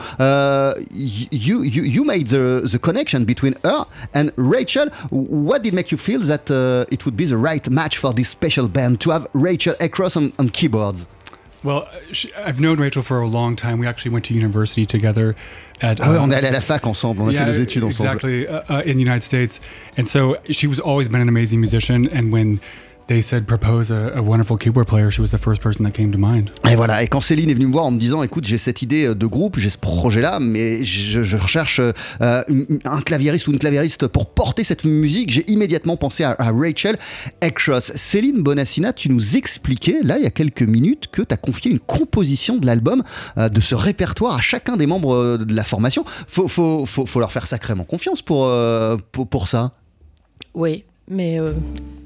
you, 0.91 1.63
you, 1.63 1.83
you 1.83 2.03
made 2.03 2.27
the, 2.27 2.67
the 2.67 2.77
connection 2.77 3.25
between 3.25 3.55
her 3.63 3.85
and 4.13 4.31
Rachel. 4.37 4.89
What 5.09 5.59
did 5.59 5.73
make 5.73 5.91
you 5.91 5.97
feel 5.97 6.21
that 6.21 6.49
it 6.91 7.05
would 7.05 7.15
be 7.15 7.25
the 7.25 7.37
right 7.37 7.67
match 7.69 7.97
for 7.97 8.13
this 8.13 8.29
special 8.29 8.67
band 8.67 8.99
to 9.01 9.11
have 9.11 9.27
Rachel 9.33 9.75
Eckross 9.79 10.17
on, 10.17 10.33
on 10.39 10.49
keyboards? 10.49 11.07
Well, 11.63 11.87
she, 12.11 12.33
I've 12.33 12.59
known 12.59 12.79
Rachel 12.79 13.03
for 13.03 13.21
a 13.21 13.27
long 13.27 13.55
time. 13.55 13.77
We 13.77 13.87
actually 13.87 14.11
went 14.11 14.25
to 14.25 14.33
university 14.33 14.85
together. 14.85 15.35
At, 15.81 15.99
ah 16.01 16.11
ouais, 16.11 16.17
on 16.17 16.31
est 16.31 16.35
allé 16.35 16.47
à 16.47 16.51
la 16.51 16.61
fac 16.61 16.85
ensemble, 16.85 17.23
on 17.23 17.29
a 17.29 17.33
yeah, 17.33 17.45
fait 17.45 17.51
nos 17.51 17.59
études 17.59 17.83
ensemble. 17.83 18.09
Exactly, 18.09 18.47
uh, 18.47 18.61
uh, 18.69 18.81
in 18.85 18.97
the 18.97 19.03
United 19.03 19.23
States. 19.23 19.59
And 19.97 20.07
so 20.09 20.37
she 20.49 20.67
was 20.67 20.79
always 20.79 21.09
been 21.09 21.21
an 21.21 21.29
amazing 21.29 21.59
musician. 21.59 22.07
And 22.09 22.31
when 22.31 22.59
they 23.07 23.21
said 23.21 23.45
propose 23.45 23.91
a, 23.91 24.13
a, 24.15 24.21
wonderful 24.21 24.57
keyboard 24.57 24.87
player, 24.87 25.11
she 25.11 25.21
was 25.21 25.29
the 25.29 25.37
first 25.37 25.61
person 25.61 25.83
that 25.85 25.91
came 25.91 26.11
to 26.11 26.17
mind. 26.17 26.51
Et 26.69 26.75
voilà, 26.75 27.03
et 27.03 27.07
quand 27.07 27.21
Céline 27.21 27.49
est 27.49 27.53
venue 27.53 27.67
me 27.67 27.73
voir 27.73 27.85
en 27.85 27.91
me 27.91 27.99
disant 27.99 28.23
écoute, 28.23 28.45
j'ai 28.45 28.57
cette 28.57 28.81
idée 28.81 29.13
de 29.13 29.25
groupe, 29.25 29.59
j'ai 29.59 29.69
ce 29.69 29.77
projet-là, 29.77 30.39
mais 30.39 30.83
je, 30.83 31.23
je 31.23 31.37
recherche 31.37 31.79
euh, 31.79 32.43
un 32.85 33.01
claviériste 33.01 33.47
ou 33.47 33.51
une 33.51 33.59
claviériste 33.59 34.07
pour 34.07 34.27
porter 34.27 34.63
cette 34.63 34.85
musique, 34.85 35.31
j'ai 35.31 35.49
immédiatement 35.51 35.97
pensé 35.97 36.23
à, 36.23 36.35
à 36.37 36.51
Rachel 36.51 36.97
Eckross. 37.41 37.91
Céline 37.95 38.41
Bonassina, 38.41 38.93
tu 38.93 39.09
nous 39.09 39.37
expliquais 39.37 39.99
là 40.03 40.17
il 40.17 40.23
y 40.23 40.27
a 40.27 40.31
quelques 40.31 40.61
minutes 40.61 41.07
que 41.11 41.21
tu 41.21 41.33
as 41.33 41.37
confié 41.37 41.71
une 41.71 41.79
composition 41.79 42.57
de 42.57 42.65
l'album, 42.65 43.03
euh, 43.37 43.49
de 43.49 43.61
ce 43.61 43.75
répertoire 43.75 44.35
à 44.35 44.41
chacun 44.41 44.77
des 44.77 44.87
membres 44.87 45.15
euh, 45.15 45.37
de 45.37 45.53
la 45.53 45.63
formation. 45.63 46.03
Faut, 46.27 46.47
faut, 46.47 46.85
faut, 46.85 47.05
faut 47.05 47.19
leur 47.19 47.31
faire 47.31 47.47
sacrément 47.47 47.83
confiance 47.83 48.21
pour, 48.21 48.45
euh, 48.45 48.97
pour, 49.11 49.27
pour 49.27 49.47
ça. 49.47 49.71
Oui, 50.53 50.83
mais 51.07 51.39
euh, 51.39 51.51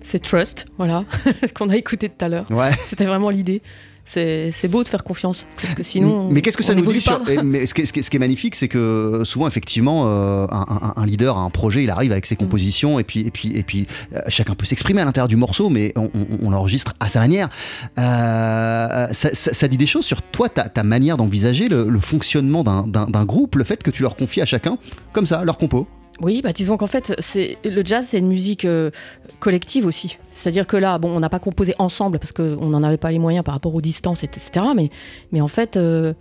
c'est 0.01 0.19
Trust, 0.19 0.67
voilà, 0.77 1.05
qu'on 1.55 1.69
a 1.69 1.75
écouté 1.75 2.10
tout 2.10 2.23
à 2.23 2.29
l'heure. 2.29 2.47
Ouais. 2.51 2.71
C'était 2.77 3.05
vraiment 3.05 3.29
l'idée. 3.29 3.62
C'est 4.05 4.67
beau 4.67 4.84
de 4.84 4.88
faire 4.88 5.03
confiance, 5.03 5.47
parce 5.60 5.73
que 5.73 5.81
sinon. 5.81 6.29
Mais 6.29 6.41
qu'est-ce 6.41 6.58
que 6.58 6.63
ça 6.63 6.75
nous 6.75 6.86
dit 6.86 6.99
sur. 6.99 7.23
Mais 7.43 7.65
ce, 7.65 7.73
qui 7.73 7.81
est, 7.81 7.86
ce, 7.86 7.91
qui 7.91 8.15
est, 8.15 8.19
magnifique, 8.19 8.53
c'est 8.53 8.67
que 8.67 9.23
souvent, 9.23 9.47
effectivement, 9.47 10.03
euh, 10.05 10.45
un, 10.51 10.93
un, 10.95 11.05
leader, 11.08 11.38
un 11.38 11.49
projet, 11.49 11.84
il 11.84 11.89
arrive 11.89 12.12
avec 12.12 12.27
ses 12.27 12.36
mm. 12.36 12.38
compositions, 12.38 12.99
et 12.99 13.03
puis, 13.03 13.21
et 13.21 13.31
puis, 13.31 13.58
et 13.58 13.63
puis 13.63 13.88
euh, 14.13 14.21
chacun 14.27 14.53
peut 14.53 14.65
s'exprimer 14.65 15.01
à 15.01 15.05
l'intérieur 15.05 15.27
du 15.27 15.38
morceau, 15.38 15.69
mais 15.69 15.91
on, 15.95 16.12
on, 16.39 16.51
l'enregistre 16.51 16.93
à 16.99 17.10
sa 17.10 17.19
manière. 17.19 17.49
Euh, 17.97 19.08
ça, 19.12 19.29
ça, 19.34 19.67
dit 19.67 19.77
des 19.77 19.88
choses 19.88 20.05
sur 20.05 20.21
toi, 20.21 20.49
ta, 20.49 20.69
ta 20.69 20.84
manière 20.84 21.17
d'envisager 21.17 21.67
le, 21.67 21.89
le, 21.89 21.99
fonctionnement 21.99 22.63
d'un 22.63 23.25
groupe, 23.25 23.55
le 23.55 23.63
fait 23.63 23.81
que 23.81 23.89
tu 23.89 24.03
leur 24.03 24.15
confies 24.15 24.41
à 24.41 24.45
chacun, 24.45 24.77
comme 25.13 25.25
ça, 25.25 25.43
leur 25.43 25.58
compo. 25.58 25.88
Oui, 26.21 26.41
bah 26.41 26.54
disons 26.54 26.78
qu'en 26.78 26.88
fait, 26.88 27.13
c'est 27.19 27.58
le 27.65 27.82
jazz, 27.84 28.08
c'est 28.08 28.19
une 28.19 28.28
musique 28.28 28.65
euh, 28.65 28.91
collective 29.39 29.86
aussi. 29.86 30.17
C'est-à-dire 30.32 30.65
que 30.65 30.78
là, 30.78 30.97
bon, 30.97 31.10
on 31.15 31.19
n'a 31.19 31.30
pas 31.30 31.39
composé 31.39 31.73
ensemble 31.78 32.19
parce 32.19 32.32
qu'on 32.32 32.67
n'en 32.67 32.84
avait 32.84 32.97
pas 32.97 33.12
les 33.12 33.19
moyens 33.19 33.43
par 33.43 33.54
rapport 33.54 33.75
aux 33.75 33.82
distances, 33.82 34.23
etc. 34.23 34.67
Mais, 34.75 34.89
mais 35.34 35.41
en 35.41 35.49
fait, 35.49 35.75
euh, 35.75 36.13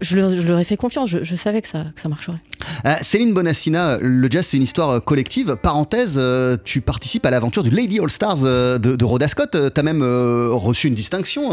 je, 0.00 0.16
leur, 0.16 0.60
ai 0.60 0.64
fait 0.64 0.76
confiance. 0.76 1.10
Je, 1.10 1.34
savais 1.34 1.60
que 1.60 1.66
ça, 1.66 1.86
que 1.94 2.00
ça 2.00 2.08
marcherait. 2.08 2.38
Euh, 2.86 2.94
Céline 3.00 3.34
Bonassina, 3.34 3.98
le 4.00 4.30
jazz, 4.30 4.46
c'est 4.46 4.58
une 4.58 4.62
histoire 4.62 5.02
collective. 5.02 5.56
Parenthèse, 5.60 6.20
tu 6.62 6.80
participes 6.80 7.26
à 7.26 7.30
l'aventure 7.30 7.64
du 7.64 7.70
Lady 7.70 7.98
All 7.98 8.10
Stars 8.10 8.42
de, 8.42 8.78
de 8.78 9.04
Rhoda 9.04 9.26
Scott. 9.26 9.50
tu 9.74 9.80
as 9.80 9.82
même 9.82 10.04
reçu 10.52 10.86
une 10.86 10.94
distinction 10.94 11.48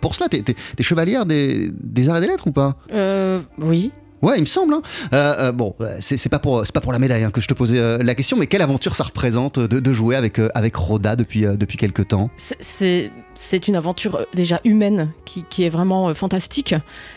pour 0.00 0.14
cela. 0.14 0.30
T'es 0.30 0.42
es, 0.78 0.82
chevalière 0.82 1.26
des, 1.26 1.70
des 1.78 2.08
arts 2.08 2.16
et 2.16 2.20
des 2.22 2.28
lettres 2.28 2.46
ou 2.46 2.52
pas? 2.52 2.78
Oui. 3.58 3.92
Ouais, 4.24 4.38
il 4.38 4.40
me 4.40 4.46
semble. 4.46 4.72
Hein. 4.72 4.82
Euh, 5.12 5.34
euh, 5.38 5.52
bon, 5.52 5.74
c'est 6.00 6.30
pas 6.30 6.38
pour 6.38 6.64
c'est 6.64 6.72
pas 6.72 6.80
pour 6.80 6.92
la 6.92 6.98
médaille 6.98 7.24
hein, 7.24 7.30
que 7.30 7.42
je 7.42 7.46
te 7.46 7.52
posais 7.52 7.78
euh, 7.78 7.98
la 8.02 8.14
question, 8.14 8.38
mais 8.38 8.46
quelle 8.46 8.62
aventure 8.62 8.96
ça 8.96 9.04
représente 9.04 9.58
de, 9.58 9.92
jouer 9.92 10.16
avec 10.16 10.40
avec 10.54 10.74
Rhoda 10.76 11.14
depuis 11.14 11.42
depuis 11.42 11.76
quelques 11.76 12.08
temps? 12.08 12.30
C'est 12.38 13.12
c'est 13.34 13.68
une 13.68 13.76
aventure 13.76 14.26
déjà 14.32 14.62
humaine 14.64 15.10
qui, 15.26 15.44
qui 15.50 15.64
est 15.64 15.68
vraiment 15.68 16.14
fantastique 16.14 16.74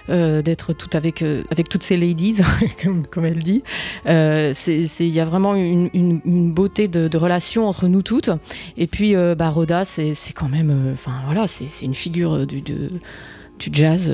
d'être 0.10 0.74
tout 0.74 0.90
avec 0.94 1.24
avec 1.50 1.70
toutes 1.70 1.84
ces 1.84 1.96
ladies 1.96 2.42
comme, 2.84 3.08
comme 3.08 3.24
elle 3.24 3.40
dit. 3.40 3.64
Il 4.06 4.90
y 5.00 5.20
a 5.22 5.26
vraiment 5.26 5.56
une, 5.56 5.90
une, 5.94 6.54
beauté 6.54 6.90
de, 6.90 7.08
de, 7.08 7.18
relation 7.18 7.70
entre 7.70 7.88
nous 7.88 8.02
toutes. 8.02 8.32
Et 8.76 8.88
puis 8.88 9.16
bah, 9.16 9.50
Rhoda, 9.50 9.86
c'est 9.86 10.34
quand 10.36 10.50
même, 10.50 10.92
enfin 10.94 11.22
voilà, 11.26 11.48
c'est 11.48 11.86
une 11.86 11.96
figure 11.96 12.46
du, 12.46 12.62
du 12.62 13.70
jazz 13.72 14.12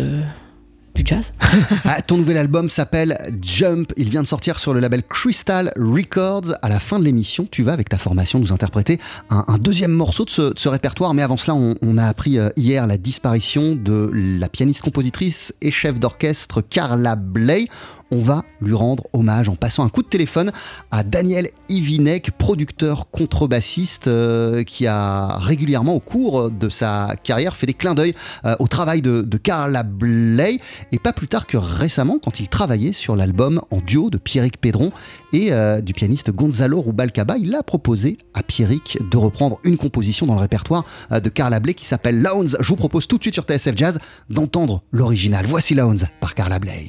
du 0.95 1.03
jazz. 1.05 1.33
Ah, 1.85 2.01
ton 2.01 2.17
nouvel 2.17 2.37
album 2.37 2.69
s'appelle 2.69 3.17
Jump. 3.41 3.93
Il 3.97 4.09
vient 4.09 4.21
de 4.21 4.27
sortir 4.27 4.57
sur 4.57 4.73
le 4.73 4.79
label 4.79 5.03
Crystal 5.03 5.71
Records. 5.75 6.55
À 6.61 6.69
la 6.69 6.79
fin 6.79 6.97
de 6.97 7.03
l'émission, 7.03 7.47
tu 7.49 7.61
vas 7.61 7.73
avec 7.73 7.89
ta 7.89 7.97
formation 7.97 8.39
nous 8.39 8.51
interpréter 8.53 8.99
un, 9.29 9.57
deuxième 9.57 9.91
morceau 9.91 10.25
de 10.25 10.29
ce, 10.29 10.67
répertoire. 10.67 11.13
Mais 11.13 11.21
avant 11.21 11.37
cela, 11.37 11.55
on, 11.55 11.97
a 11.97 12.05
appris 12.05 12.39
euh, 12.39 12.49
hier 12.55 12.87
la 12.87 12.97
disparition 12.97 13.75
de 13.75 14.09
la 14.13 14.49
pianiste, 14.49 14.81
compositrice 14.81 15.53
et 15.61 15.71
chef 15.71 15.99
d'orchestre 15.99 16.61
Carla 16.61 17.15
Bley 17.15 17.65
on 18.11 18.19
va 18.19 18.43
lui 18.61 18.73
rendre 18.73 19.07
hommage 19.13 19.49
en 19.49 19.55
passant 19.55 19.83
un 19.83 19.89
coup 19.89 20.03
de 20.03 20.07
téléphone 20.07 20.51
à 20.91 21.03
Daniel 21.03 21.49
Ivinek, 21.69 22.31
producteur 22.37 23.09
contrebassiste 23.09 24.07
euh, 24.07 24.63
qui 24.63 24.87
a 24.87 25.37
régulièrement 25.37 25.95
au 25.95 25.99
cours 25.99 26.51
de 26.51 26.69
sa 26.69 27.15
carrière 27.23 27.55
fait 27.55 27.67
des 27.67 27.73
clins 27.73 27.95
d'œil 27.95 28.13
euh, 28.45 28.55
au 28.59 28.67
travail 28.67 29.01
de, 29.01 29.23
Carla 29.43 29.83
Bley 29.83 30.59
et 30.91 30.99
pas 30.99 31.11
plus 31.11 31.27
tard 31.27 31.47
que 31.47 31.57
récemment 31.57 32.17
quand 32.23 32.39
il 32.39 32.47
travaillait 32.47 32.93
sur 32.93 33.15
l'album 33.15 33.61
en 33.71 33.77
duo 33.77 34.09
de 34.09 34.17
Pierrick 34.17 34.61
Pedron 34.61 34.91
et 35.33 35.51
euh, 35.51 35.81
du 35.81 35.93
pianiste 35.93 36.31
Gonzalo 36.31 36.81
Rubalcaba, 36.81 37.37
il 37.37 37.53
a 37.55 37.63
proposé 37.63 38.17
à 38.33 38.43
Pierrick 38.43 38.99
de 39.09 39.17
reprendre 39.17 39.59
une 39.63 39.77
composition 39.77 40.25
dans 40.25 40.35
le 40.35 40.41
répertoire 40.41 40.85
de 41.11 41.29
Carla 41.29 41.59
Bley 41.59 41.73
qui 41.73 41.85
s'appelle 41.85 42.21
Lounge. 42.21 42.55
Je 42.59 42.67
vous 42.67 42.75
propose 42.75 43.07
tout 43.07 43.17
de 43.17 43.23
suite 43.23 43.33
sur 43.33 43.43
TSF 43.43 43.75
Jazz 43.75 43.99
d'entendre 44.29 44.83
l'original. 44.91 45.45
Voici 45.45 45.73
Lounge 45.75 46.05
par 46.21 46.35
Carla 46.35 46.59
Bley. 46.59 46.87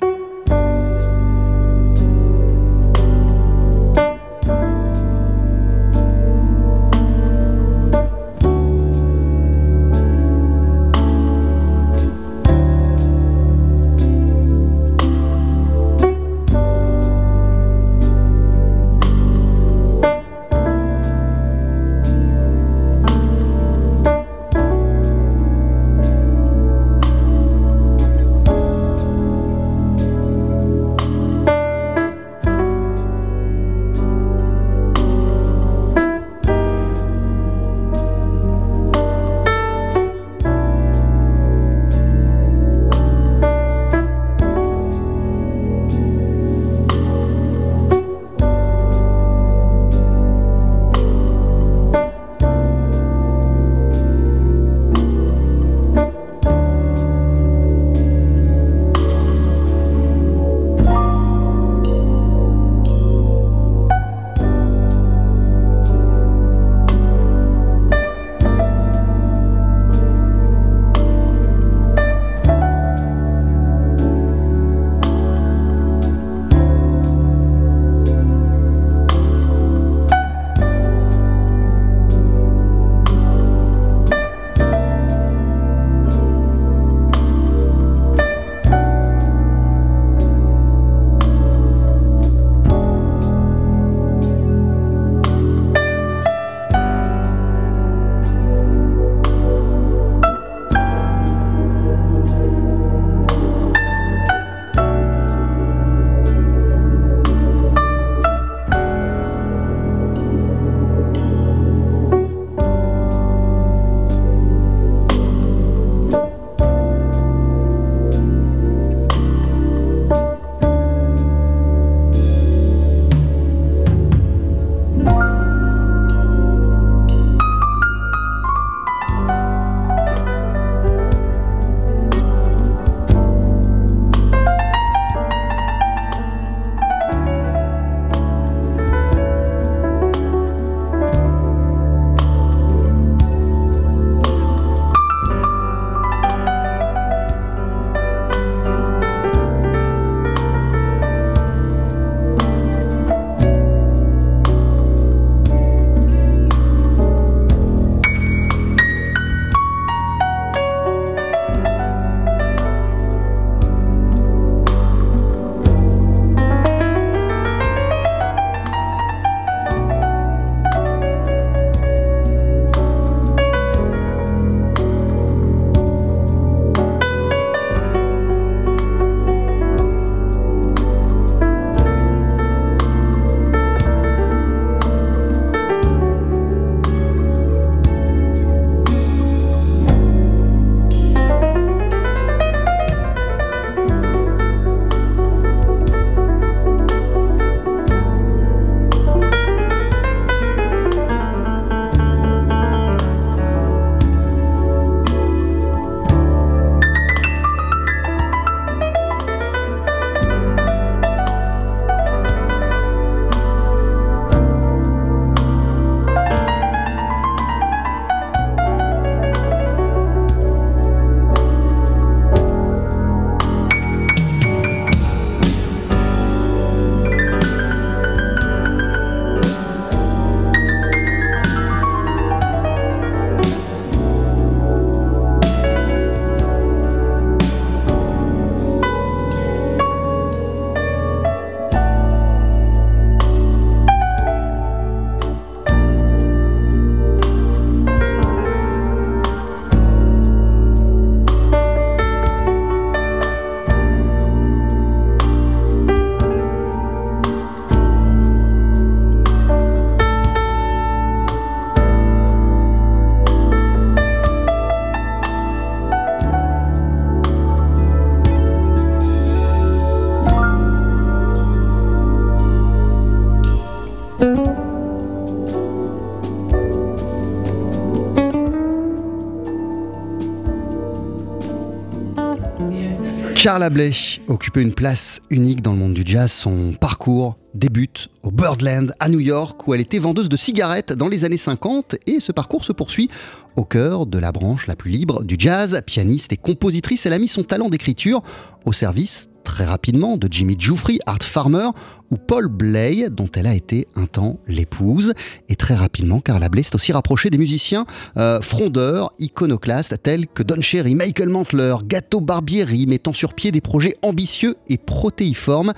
Carla 283.44 283.68
Bley 283.68 283.90
occupait 284.26 284.62
une 284.62 284.72
place 284.72 285.20
unique 285.28 285.60
dans 285.60 285.74
le 285.74 285.78
monde 285.78 285.92
du 285.92 286.02
jazz. 286.02 286.32
Son 286.32 286.72
parcours 286.80 287.36
débute 287.52 288.08
au 288.22 288.30
Birdland 288.30 288.94
à 289.00 289.10
New 289.10 289.20
York 289.20 289.68
où 289.68 289.74
elle 289.74 289.82
était 289.82 289.98
vendeuse 289.98 290.30
de 290.30 290.36
cigarettes 290.38 290.94
dans 290.94 291.08
les 291.08 291.26
années 291.26 291.36
50 291.36 291.96
et 292.06 292.20
ce 292.20 292.32
parcours 292.32 292.64
se 292.64 292.72
poursuit 292.72 293.10
au 293.56 293.66
cœur 293.66 294.06
de 294.06 294.18
la 294.18 294.32
branche 294.32 294.66
la 294.66 294.76
plus 294.76 294.90
libre 294.90 295.24
du 295.24 295.36
jazz. 295.38 295.78
Pianiste 295.84 296.32
et 296.32 296.38
compositrice, 296.38 297.04
elle 297.04 297.12
a 297.12 297.18
mis 297.18 297.28
son 297.28 297.42
talent 297.42 297.68
d'écriture 297.68 298.22
au 298.64 298.72
service 298.72 299.28
très 299.54 299.66
rapidement 299.66 300.16
de 300.16 300.26
Jimmy 300.28 300.56
Giuffry, 300.58 300.98
Art 301.06 301.22
Farmer 301.22 301.68
ou 302.10 302.16
Paul 302.16 302.48
Bley, 302.48 303.08
dont 303.08 303.28
elle 303.36 303.46
a 303.46 303.54
été 303.54 303.86
un 303.94 304.06
temps 304.06 304.40
l'épouse. 304.48 305.14
Et 305.48 305.54
très 305.54 305.76
rapidement, 305.76 306.18
Carla 306.18 306.48
Bley 306.48 306.64
s'est 306.64 306.74
aussi 306.74 306.90
rapprochée 306.90 307.30
des 307.30 307.38
musiciens 307.38 307.86
euh, 308.16 308.40
frondeurs, 308.40 309.12
iconoclastes, 309.20 310.02
tels 310.02 310.26
que 310.26 310.42
Don 310.42 310.60
Cherry, 310.60 310.96
Michael 310.96 311.28
Mantler, 311.28 311.76
Gato 311.84 312.20
Barbieri, 312.20 312.88
mettant 312.88 313.12
sur 313.12 313.32
pied 313.32 313.52
des 313.52 313.60
projets 313.60 313.94
ambitieux 314.02 314.56
et 314.68 314.76
protéiformes. 314.76 315.72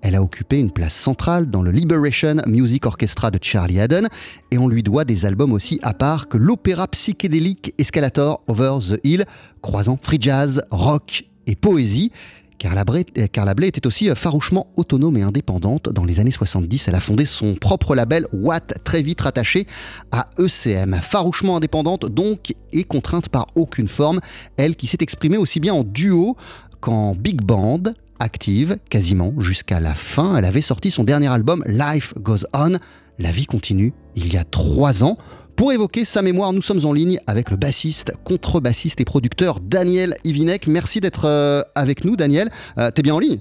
Elle 0.00 0.14
a 0.14 0.22
occupé 0.22 0.56
une 0.56 0.70
place 0.70 0.94
centrale 0.94 1.50
dans 1.50 1.60
le 1.60 1.70
Liberation 1.70 2.36
Music 2.46 2.86
Orchestra 2.86 3.30
de 3.30 3.38
Charlie 3.42 3.78
Haddon 3.78 4.06
et 4.50 4.56
on 4.56 4.68
lui 4.68 4.82
doit 4.82 5.04
des 5.04 5.26
albums 5.26 5.52
aussi 5.52 5.78
à 5.82 5.92
part 5.92 6.28
que 6.28 6.38
l'opéra 6.38 6.88
psychédélique 6.88 7.74
Escalator 7.76 8.42
Over 8.48 8.78
the 8.80 9.00
Hill, 9.04 9.26
croisant 9.60 9.98
free 10.00 10.16
jazz, 10.18 10.62
rock 10.70 11.24
et 11.46 11.56
poésie. 11.56 12.10
Carla 12.58 12.84
Carla 13.32 13.54
Bley 13.54 13.68
était 13.68 13.86
aussi 13.86 14.08
farouchement 14.14 14.66
autonome 14.76 15.16
et 15.16 15.22
indépendante. 15.22 15.88
Dans 15.88 16.04
les 16.04 16.20
années 16.20 16.30
70, 16.30 16.88
elle 16.88 16.94
a 16.94 17.00
fondé 17.00 17.24
son 17.24 17.54
propre 17.54 17.94
label 17.94 18.26
Watt, 18.32 18.74
très 18.84 19.02
vite 19.02 19.20
rattaché 19.20 19.66
à 20.10 20.28
ECM. 20.38 20.96
Farouchement 21.00 21.56
indépendante 21.56 22.06
donc 22.06 22.54
et 22.72 22.84
contrainte 22.84 23.28
par 23.28 23.46
aucune 23.54 23.88
forme, 23.88 24.20
elle 24.56 24.76
qui 24.76 24.86
s'est 24.86 24.98
exprimée 25.00 25.36
aussi 25.36 25.60
bien 25.60 25.74
en 25.74 25.84
duo 25.84 26.36
qu'en 26.80 27.14
big 27.14 27.42
band, 27.42 27.82
active 28.18 28.78
quasiment 28.90 29.32
jusqu'à 29.38 29.80
la 29.80 29.94
fin. 29.94 30.36
Elle 30.36 30.44
avait 30.44 30.60
sorti 30.60 30.90
son 30.90 31.04
dernier 31.04 31.28
album 31.28 31.62
Life 31.66 32.14
Goes 32.18 32.44
On, 32.52 32.78
La 33.18 33.30
vie 33.30 33.46
continue, 33.46 33.92
il 34.14 34.32
y 34.32 34.36
a 34.36 34.44
trois 34.44 35.04
ans. 35.04 35.16
Pour 35.58 35.72
évoquer 35.72 36.04
sa 36.04 36.22
mémoire, 36.22 36.52
nous 36.52 36.62
sommes 36.62 36.86
en 36.86 36.92
ligne 36.92 37.18
avec 37.26 37.50
le 37.50 37.56
bassiste, 37.56 38.12
contrebassiste 38.22 39.00
et 39.00 39.04
producteur 39.04 39.58
Daniel 39.58 40.16
Ivinek. 40.22 40.68
Merci 40.68 41.00
d'être 41.00 41.24
euh, 41.24 41.62
avec 41.74 42.04
nous, 42.04 42.14
Daniel. 42.14 42.48
Euh, 42.78 42.92
T'es 42.92 43.02
bien 43.02 43.16
en 43.16 43.18
ligne? 43.18 43.40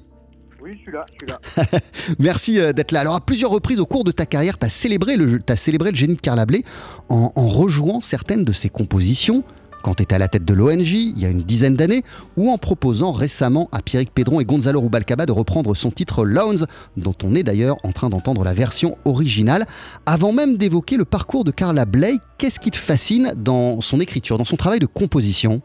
Oui, 0.59 0.71
je 0.73 0.81
suis 0.81 0.91
là. 0.91 1.05
Je 1.13 1.17
suis 1.19 1.27
là. 1.27 1.79
Merci 2.19 2.59
euh, 2.59 2.73
d'être 2.73 2.91
là. 2.91 3.01
Alors, 3.01 3.13
à 3.13 3.21
plusieurs 3.21 3.51
reprises 3.51 3.79
au 3.79 3.85
cours 3.85 4.03
de 4.03 4.11
ta 4.11 4.25
carrière, 4.25 4.57
tu 4.57 4.65
as 4.65 4.69
célébré 4.69 5.15
le, 5.15 5.39
as 5.47 5.55
célébré 5.55 5.91
le 5.91 5.95
génie 5.95 6.15
de 6.15 6.19
Carla 6.19 6.47
Bley 6.47 6.63
en, 7.07 7.31
en 7.35 7.47
rejouant 7.47 8.01
certaines 8.01 8.45
de 8.45 8.51
ses 8.51 8.69
compositions 8.69 9.43
quand 9.87 9.93
tu 9.93 10.03
étais 10.03 10.15
à 10.15 10.19
la 10.19 10.27
tête 10.27 10.43
de 10.43 10.53
l'ONG 10.53 10.81
il 10.81 11.17
y 11.17 11.25
a 11.25 11.29
une 11.29 11.43
dizaine 11.43 11.77
d'années, 11.77 12.03
ou 12.35 12.49
en 12.49 12.57
proposant 12.57 13.13
récemment 13.13 13.69
à 13.71 13.81
Pierrick 13.81 14.13
Pédron 14.13 14.41
et 14.41 14.45
Gonzalo 14.45 14.81
Rubalcaba 14.81 15.25
de 15.25 15.31
reprendre 15.31 15.77
son 15.77 15.91
titre 15.91 16.25
Loans, 16.25 16.65
dont 16.97 17.15
on 17.23 17.33
est 17.35 17.43
d'ailleurs 17.43 17.77
en 17.85 17.93
train 17.93 18.09
d'entendre 18.09 18.43
la 18.43 18.53
version 18.53 18.97
originale. 19.05 19.63
Avant 20.05 20.33
même 20.33 20.57
d'évoquer 20.57 20.97
le 20.97 21.05
parcours 21.05 21.45
de 21.45 21.51
Carla 21.51 21.85
Bley, 21.85 22.15
qu'est-ce 22.37 22.59
qui 22.59 22.69
te 22.69 22.77
fascine 22.77 23.31
dans 23.37 23.79
son 23.79 24.01
écriture, 24.01 24.37
dans 24.37 24.43
son 24.43 24.57
travail 24.57 24.79
de 24.79 24.87
composition? 24.87 25.61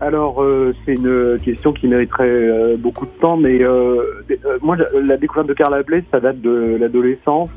Alors, 0.00 0.42
euh, 0.42 0.74
c'est 0.84 0.96
une 0.96 1.38
question 1.42 1.72
qui 1.72 1.88
mériterait 1.88 2.28
euh, 2.28 2.76
beaucoup 2.76 3.06
de 3.06 3.20
temps, 3.22 3.38
mais 3.38 3.62
euh, 3.62 4.02
moi, 4.60 4.76
la 5.02 5.16
découverte 5.16 5.48
de 5.48 5.54
Carla 5.54 5.82
Bley, 5.82 6.04
ça 6.10 6.20
date 6.20 6.42
de 6.42 6.76
l'adolescence 6.78 7.48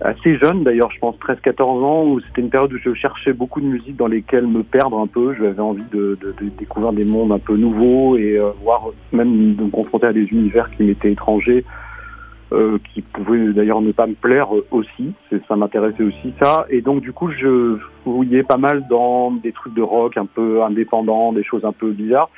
assez 0.00 0.38
jeune 0.38 0.64
d'ailleurs, 0.64 0.90
je 0.90 0.98
pense 0.98 1.16
13-14 1.16 1.62
ans, 1.84 2.04
où 2.06 2.20
c'était 2.20 2.42
une 2.42 2.50
période 2.50 2.72
où 2.72 2.78
je 2.78 2.94
cherchais 2.94 3.32
beaucoup 3.32 3.60
de 3.60 3.66
musique 3.66 3.96
dans 3.96 4.06
lesquelles 4.06 4.46
me 4.46 4.62
perdre 4.62 4.98
un 4.98 5.06
peu. 5.06 5.34
J'avais 5.34 5.60
envie 5.60 5.84
de, 5.92 6.18
de, 6.20 6.34
de, 6.40 6.48
découvrir 6.58 6.92
des 6.92 7.04
mondes 7.04 7.32
un 7.32 7.38
peu 7.38 7.56
nouveaux 7.56 8.16
et 8.16 8.36
euh, 8.38 8.50
voir 8.62 8.88
même 9.12 9.54
de 9.54 9.64
me 9.64 9.70
confronter 9.70 10.06
à 10.06 10.12
des 10.12 10.24
univers 10.24 10.70
qui 10.76 10.82
m'étaient 10.82 11.12
étrangers, 11.12 11.64
euh, 12.52 12.78
qui 12.92 13.02
pouvaient 13.02 13.52
d'ailleurs 13.52 13.80
ne 13.80 13.92
pas 13.92 14.06
me 14.06 14.14
plaire 14.14 14.48
aussi. 14.70 15.12
Ça 15.48 15.56
m'intéressait 15.56 16.04
aussi 16.04 16.34
ça. 16.42 16.66
Et 16.70 16.80
donc 16.80 17.00
du 17.00 17.12
coup, 17.12 17.30
je 17.30 17.78
fouillais 18.02 18.42
pas 18.42 18.58
mal 18.58 18.86
dans 18.88 19.30
des 19.30 19.52
trucs 19.52 19.74
de 19.74 19.82
rock 19.82 20.16
un 20.16 20.26
peu 20.26 20.62
indépendants, 20.62 21.32
des 21.32 21.44
choses 21.44 21.64
un 21.64 21.72
peu 21.72 21.90
bizarres. 21.92 22.30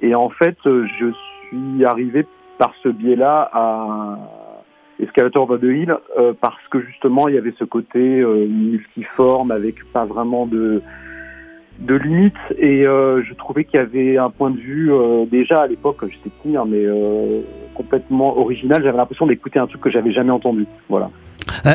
Et 0.00 0.14
en 0.14 0.28
fait, 0.28 0.56
je 0.64 1.12
suis 1.48 1.84
arrivé 1.84 2.26
par 2.58 2.72
ce 2.82 2.88
biais-là 2.88 3.50
à 3.52 4.18
Escalator 5.00 5.58
de 5.58 5.72
Hill 5.72 5.94
euh, 6.18 6.32
parce 6.40 6.62
que 6.70 6.80
justement 6.80 7.28
il 7.28 7.34
y 7.34 7.38
avait 7.38 7.54
ce 7.58 7.64
côté 7.64 7.98
euh, 7.98 8.46
multiforme 8.46 9.50
avec 9.50 9.84
pas 9.92 10.04
vraiment 10.04 10.46
de 10.46 10.82
de 11.80 11.94
limites. 11.96 12.34
Et 12.56 12.86
euh, 12.86 13.22
je 13.24 13.34
trouvais 13.34 13.64
qu'il 13.64 13.80
y 13.80 13.82
avait 13.82 14.16
un 14.16 14.30
point 14.30 14.50
de 14.50 14.58
vue 14.58 14.92
déjà 15.30 15.56
à 15.56 15.66
l'époque 15.66 15.98
je 16.02 16.16
sais 16.22 16.30
plus 16.42 16.56
hein, 16.56 16.64
mais 16.66 16.84
complètement 17.74 18.38
original. 18.38 18.82
J'avais 18.82 18.96
l'impression 18.96 19.26
d'écouter 19.26 19.58
un 19.58 19.66
truc 19.66 19.80
que 19.80 19.90
j'avais 19.90 20.12
jamais 20.12 20.30
entendu. 20.30 20.66
Voilà 20.88 21.10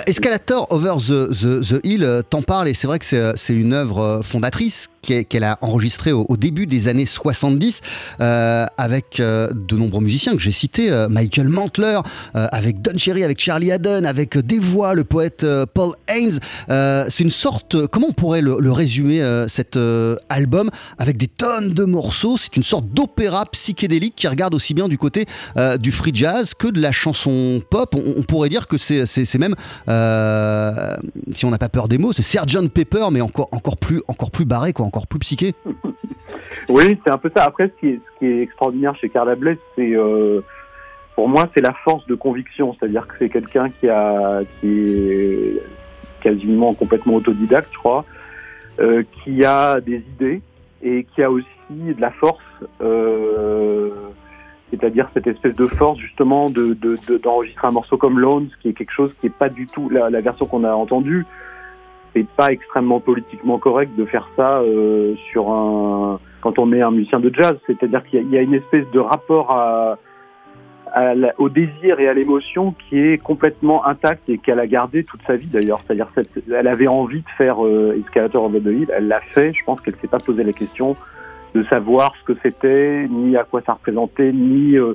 Escalator 0.05 0.67
Over 0.71 0.95
the, 0.97 1.29
the, 1.31 1.61
the 1.61 1.79
Hill 1.83 2.21
t'en 2.29 2.41
parle 2.41 2.67
et 2.67 2.73
c'est 2.73 2.87
vrai 2.87 2.99
que 2.99 3.05
c'est 3.35 3.53
une 3.53 3.73
œuvre 3.73 4.21
fondatrice 4.23 4.87
qu'elle 5.01 5.43
a 5.43 5.57
enregistré 5.61 6.11
au, 6.11 6.37
début 6.37 6.67
des 6.67 6.87
années 6.87 7.05
70 7.05 7.81
euh, 8.21 8.65
avec 8.77 9.19
euh, 9.19 9.49
de 9.53 9.75
nombreux 9.75 10.01
musiciens 10.01 10.33
que 10.33 10.39
j'ai 10.39 10.51
cités, 10.51 10.91
euh, 10.91 11.09
Michael 11.09 11.49
Mantler, 11.49 11.99
avec 12.33 12.81
Don 12.81 12.97
Cherry, 12.97 13.23
avec 13.23 13.39
Charlie 13.39 13.71
Haddon, 13.71 14.03
avec 14.03 14.37
des 14.37 14.59
voix, 14.59 14.93
le 14.93 15.03
poète 15.03 15.45
Paul 15.73 15.93
Haynes. 16.07 16.39
c'est 16.67 17.23
une 17.23 17.29
sorte, 17.29 17.87
comment 17.87 18.07
on 18.09 18.13
pourrait 18.13 18.41
le, 18.41 18.71
résumer 18.71 19.23
cet 19.47 19.77
album 20.29 20.69
avec 20.97 21.17
des 21.17 21.27
tonnes 21.27 21.73
de 21.73 21.85
morceaux 21.85 22.37
C'est 22.37 22.55
une 22.55 22.63
sorte 22.63 22.87
d'opéra 22.89 23.45
psychédélique 23.51 24.15
qui 24.15 24.27
regarde 24.27 24.53
aussi 24.53 24.73
bien 24.73 24.87
du 24.87 24.97
côté 24.97 25.25
du 25.79 25.91
free 25.91 26.11
jazz 26.13 26.53
que 26.53 26.67
de 26.67 26.79
la 26.79 26.91
chanson 26.91 27.61
pop. 27.69 27.95
On, 27.95 28.21
pourrait 28.23 28.49
dire 28.49 28.67
que 28.67 28.77
c'est 28.77 29.39
même, 29.39 29.55
si 31.31 31.45
on 31.45 31.49
n'a 31.49 31.57
pas 31.57 31.69
peur 31.69 31.87
des 31.87 31.97
mots, 31.97 32.13
c'est 32.13 32.23
Sgt 32.23 32.69
Pepper 32.69 33.07
mais 33.11 33.21
encore, 33.21 33.49
encore, 33.51 33.77
plus, 33.77 34.01
encore 34.07 34.31
plus 34.31 34.45
barré 34.45 34.73
quoi 34.73 34.85
encore 34.85 35.07
plus 35.07 35.19
psyché. 35.19 35.53
oui, 36.69 36.99
c'est 37.03 37.11
un 37.11 37.17
peu 37.17 37.31
ça. 37.35 37.43
Après, 37.43 37.71
ce 37.81 37.99
qui 38.19 38.25
est, 38.25 38.41
extraordinaire 38.41 38.95
chez 38.95 39.09
Carla 39.09 39.35
Bless, 39.35 39.57
c'est 39.75 39.95
euh, 39.95 40.41
pour 41.15 41.29
moi, 41.29 41.49
c'est 41.53 41.61
la 41.61 41.73
force 41.83 42.05
de 42.07 42.15
conviction. 42.15 42.75
C'est-à-dire 42.79 43.07
que 43.07 43.15
c'est 43.19 43.29
quelqu'un 43.29 43.69
qui 43.69 43.87
qui 44.59 44.67
est 44.67 45.61
quasiment 46.21 46.73
complètement 46.73 47.15
autodidacte, 47.15 47.69
je 47.71 47.77
crois, 47.77 48.05
euh, 48.79 49.03
qui 49.23 49.43
a 49.43 49.79
des 49.81 49.97
idées 49.97 50.41
et 50.81 51.05
qui 51.15 51.23
a 51.23 51.31
aussi 51.31 51.45
de 51.69 51.99
la 51.99 52.11
force. 52.11 52.41
Euh, 52.81 53.89
c'est-à-dire 54.69 55.09
cette 55.13 55.27
espèce 55.27 55.55
de 55.55 55.65
force 55.65 55.99
justement 55.99 56.49
de, 56.49 56.75
d'enregistrer 57.17 57.67
un 57.67 57.71
morceau 57.71 57.97
comme 57.97 58.19
Loans, 58.19 58.47
qui 58.61 58.69
est 58.69 58.73
quelque 58.73 58.93
chose 58.93 59.11
qui 59.19 59.27
n'est 59.27 59.33
pas 59.33 59.49
du 59.49 59.67
tout 59.67 59.89
la, 59.89 60.09
version 60.21 60.45
qu'on 60.45 60.63
a 60.63 60.71
entendue 60.71 61.25
c'est 62.15 62.25
pas 62.25 62.47
extrêmement 62.47 62.99
politiquement 62.99 63.59
correct 63.59 63.95
de 63.95 64.03
faire 64.05 64.27
ça 64.35 64.61
euh, 64.61 65.13
sur 65.31 65.51
un 65.51 66.19
quand 66.41 66.57
on 66.57 66.73
est 66.73 66.81
un 66.81 66.91
musicien 66.91 67.19
de 67.19 67.31
jazz. 67.33 67.57
C'est-à-dire 67.67 68.03
qu'il 68.03 68.29
y, 68.29 68.37
a 68.37 68.41
une 68.41 68.53
espèce 68.53 68.89
de 68.91 68.99
rapport 68.99 69.55
au 71.37 71.49
désir 71.49 71.99
et 71.99 72.07
à 72.07 72.13
l'émotion 72.13 72.73
qui 72.87 72.97
est 72.99 73.17
complètement 73.17 73.85
intact 73.85 74.27
et 74.29 74.37
qu'elle 74.37 74.59
a 74.59 74.67
gardé 74.67 75.03
toute 75.03 75.21
sa 75.27 75.35
vie 75.35 75.47
d'ailleurs. 75.47 75.79
C'est-à-dire 75.79 76.07
qu'elle 76.07 76.67
avait 76.67 76.87
envie 76.87 77.21
de 77.21 77.29
faire 77.37 77.63
euh, 77.63 77.99
Escalator 77.99 78.45
of 78.45 78.53
the 78.53 78.65
Hill, 78.65 78.91
elle 78.95 79.07
l'a 79.07 79.21
fait. 79.21 79.53
Je 79.53 79.63
pense 79.65 79.81
qu'elle 79.81 79.95
s'est 80.01 80.07
pas 80.07 80.19
posé 80.19 80.43
la 80.43 80.53
question 80.53 80.95
de 81.55 81.63
savoir 81.65 82.13
ce 82.19 82.33
que 82.33 82.39
c'était, 82.43 83.07
ni 83.09 83.35
à 83.35 83.43
quoi 83.43 83.61
ça 83.65 83.73
représentait, 83.73 84.31
ni 84.31 84.77
euh, 84.77 84.93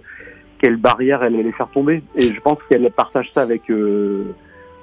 quelle 0.65 0.77
barrière 0.77 1.23
elle 1.23 1.37
allait 1.37 1.53
faire 1.53 1.69
tomber. 1.69 2.03
Et 2.17 2.35
je 2.35 2.41
pense 2.41 2.59
qu'elle 2.69 2.91
partage 2.91 3.31
ça 3.35 3.43
avec 3.43 3.71
euh, 3.71 4.35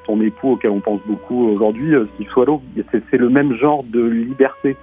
son 0.05 0.21
époux 0.21 0.51
auquel 0.51 0.69
on 0.71 0.79
pense 0.79 1.01
beaucoup 1.07 1.47
aujourd'hui, 1.47 1.95
euh, 1.95 2.05
Steve 2.13 2.29
Swallow. 2.29 2.61
C'est 2.91 3.17
le 3.17 3.29
même 3.29 3.55
genre 3.55 3.83
de 3.83 4.03
liberté. 4.03 4.77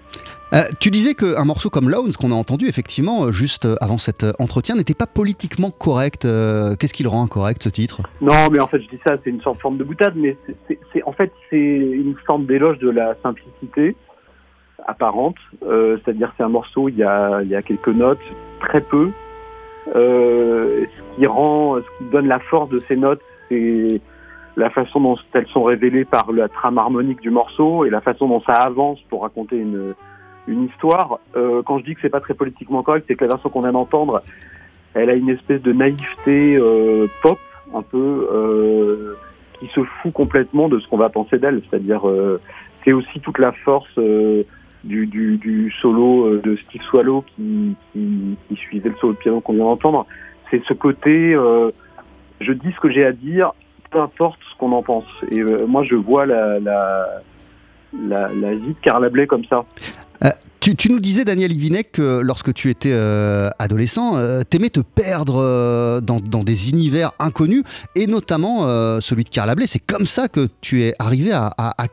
Euh, 0.54 0.62
tu 0.80 0.90
disais 0.90 1.14
qu'un 1.14 1.44
morceau 1.44 1.68
comme 1.68 1.90
Loans, 1.90 2.10
qu'on 2.18 2.32
a 2.32 2.34
entendu 2.34 2.68
effectivement 2.68 3.30
juste 3.30 3.68
avant 3.82 3.98
cet 3.98 4.24
entretien, 4.38 4.76
n'était 4.76 4.94
pas 4.94 5.06
politiquement 5.06 5.70
correct. 5.70 6.22
Qu'est-ce 6.22 6.94
qui 6.94 7.02
le 7.02 7.10
rend 7.10 7.22
incorrect 7.22 7.62
ce 7.62 7.68
titre? 7.68 8.00
Non, 8.22 8.48
mais 8.50 8.58
en 8.58 8.66
fait, 8.66 8.80
je 8.80 8.88
dis 8.88 8.98
ça, 9.06 9.16
c'est 9.22 9.28
une 9.30 9.42
sorte 9.42 9.58
de 9.58 9.60
forme 9.60 9.76
de 9.76 9.84
boutade, 9.84 10.14
mais 10.16 10.38
c'est 10.66 11.02
en 11.04 11.12
fait 11.12 11.30
c'est 11.50 11.58
une 11.58 12.14
forme 12.26 12.46
d'éloge 12.46 12.78
de 12.78 12.88
la 12.88 13.14
simplicité 13.22 13.94
apparente. 14.86 15.36
C'est-à-dire, 15.60 16.32
c'est 16.36 16.42
un 16.42 16.48
morceau, 16.48 16.88
il 16.88 16.96
y, 16.96 17.02
a, 17.02 17.42
il 17.42 17.48
y 17.48 17.56
a 17.56 17.62
quelques 17.62 17.88
notes, 17.88 18.20
très 18.60 18.80
peu. 18.80 19.10
ce 19.94 20.86
qui 21.16 21.26
rend, 21.26 21.76
ce 21.76 21.98
qui 21.98 22.10
donne 22.10 22.28
la 22.28 22.38
force 22.38 22.70
de 22.70 22.78
ces 22.88 22.96
notes, 22.96 23.22
c'est 23.48 24.00
la 24.58 24.70
façon 24.70 25.00
dont 25.00 25.16
elles 25.32 25.46
sont 25.48 25.62
révélées 25.62 26.04
par 26.04 26.32
la 26.32 26.48
trame 26.48 26.78
harmonique 26.78 27.20
du 27.20 27.30
morceau 27.30 27.84
et 27.84 27.90
la 27.90 28.00
façon 28.00 28.26
dont 28.26 28.40
ça 28.40 28.54
avance 28.54 28.98
pour 29.08 29.22
raconter 29.22 29.56
une, 29.56 29.94
une 30.48 30.64
histoire. 30.64 31.20
Euh, 31.36 31.62
quand 31.62 31.78
je 31.78 31.84
dis 31.84 31.94
que 31.94 32.00
c'est 32.02 32.08
pas 32.08 32.20
très 32.20 32.34
politiquement 32.34 32.82
correct, 32.82 33.04
c'est 33.06 33.14
que 33.14 33.24
la 33.24 33.34
version 33.34 33.50
qu'on 33.50 33.60
vient 33.60 33.72
d'entendre, 33.72 34.22
elle 34.94 35.10
a 35.10 35.14
une 35.14 35.30
espèce 35.30 35.62
de 35.62 35.72
naïveté 35.72 36.56
euh, 36.56 37.06
pop, 37.22 37.38
un 37.72 37.82
peu, 37.82 38.28
euh, 38.32 39.14
qui 39.60 39.68
se 39.68 39.80
fout 39.84 40.12
complètement 40.12 40.68
de 40.68 40.80
ce 40.80 40.88
qu'on 40.88 40.96
va 40.96 41.08
penser 41.08 41.38
d'elle. 41.38 41.62
C'est-à-dire, 41.70 42.08
euh, 42.08 42.40
c'est 42.84 42.92
aussi 42.92 43.20
toute 43.20 43.38
la 43.38 43.52
force 43.52 43.98
du, 44.84 45.06
du, 45.06 45.36
du 45.38 45.72
solo 45.80 46.26
euh, 46.26 46.40
de 46.42 46.56
Steve 46.56 46.82
Swallow 46.82 47.24
qui, 47.34 47.74
qui, 47.92 48.36
qui 48.48 48.56
suivait 48.56 48.90
le 48.90 48.96
solo 48.96 49.12
de 49.14 49.18
piano 49.18 49.40
qu'on 49.40 49.54
vient 49.54 49.64
d'entendre. 49.64 50.06
C'est 50.50 50.62
ce 50.64 50.74
côté, 50.74 51.34
euh, 51.34 51.70
je 52.40 52.52
dis 52.52 52.72
ce 52.72 52.80
que 52.80 52.90
j'ai 52.90 53.04
à 53.04 53.12
dire, 53.12 53.52
peu 53.90 54.00
importe 54.00 54.38
ce 54.50 54.58
qu'on 54.58 54.72
en 54.72 54.82
pense. 54.82 55.04
Et 55.36 55.40
euh, 55.40 55.66
moi, 55.66 55.84
je 55.84 55.94
vois 55.94 56.26
la, 56.26 56.58
la, 56.58 57.06
la, 57.92 58.28
la 58.28 58.54
vie 58.54 58.74
de 58.74 58.80
Carla 58.82 59.08
Bley 59.08 59.26
comme 59.26 59.44
ça. 59.44 59.64
Tu, 60.76 60.90
nous 60.90 61.00
disais, 61.00 61.24
Daniel 61.24 61.52
Ivinek, 61.52 61.92
que 61.92 62.20
lorsque 62.20 62.52
tu 62.52 62.68
étais 62.68 62.90
euh, 62.92 63.48
adolescent, 63.58 64.16
euh, 64.16 64.42
t'aimais 64.42 64.68
te 64.68 64.80
perdre 64.80 65.36
euh, 65.40 66.00
dans, 66.00 66.20
des 66.20 66.70
univers 66.70 67.12
inconnus, 67.18 67.62
et 67.94 68.06
notamment 68.06 68.62
celui 69.00 69.24
de 69.24 69.28
Carla. 69.28 69.54
C'est 69.66 69.78
comme 69.78 70.06
ça 70.06 70.28
que 70.28 70.48
tu 70.60 70.82
es 70.82 70.94
arrivé 70.98 71.32
à, 71.32 71.46
à, 71.56 71.74
à 71.82 71.86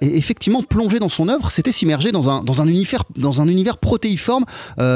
et 0.00 0.16
effectivement, 0.16 0.62
plonger 0.62 0.98
dans 0.98 1.08
son 1.08 1.28
œuvre, 1.28 1.50
c'était 1.50 1.72
s'immerger 1.72 2.12
dans 2.12 2.28
un, 2.30 2.66
univers, 2.66 3.04
dans 3.16 3.40
un 3.40 3.48
univers 3.48 3.78
protéiforme, 3.78 4.44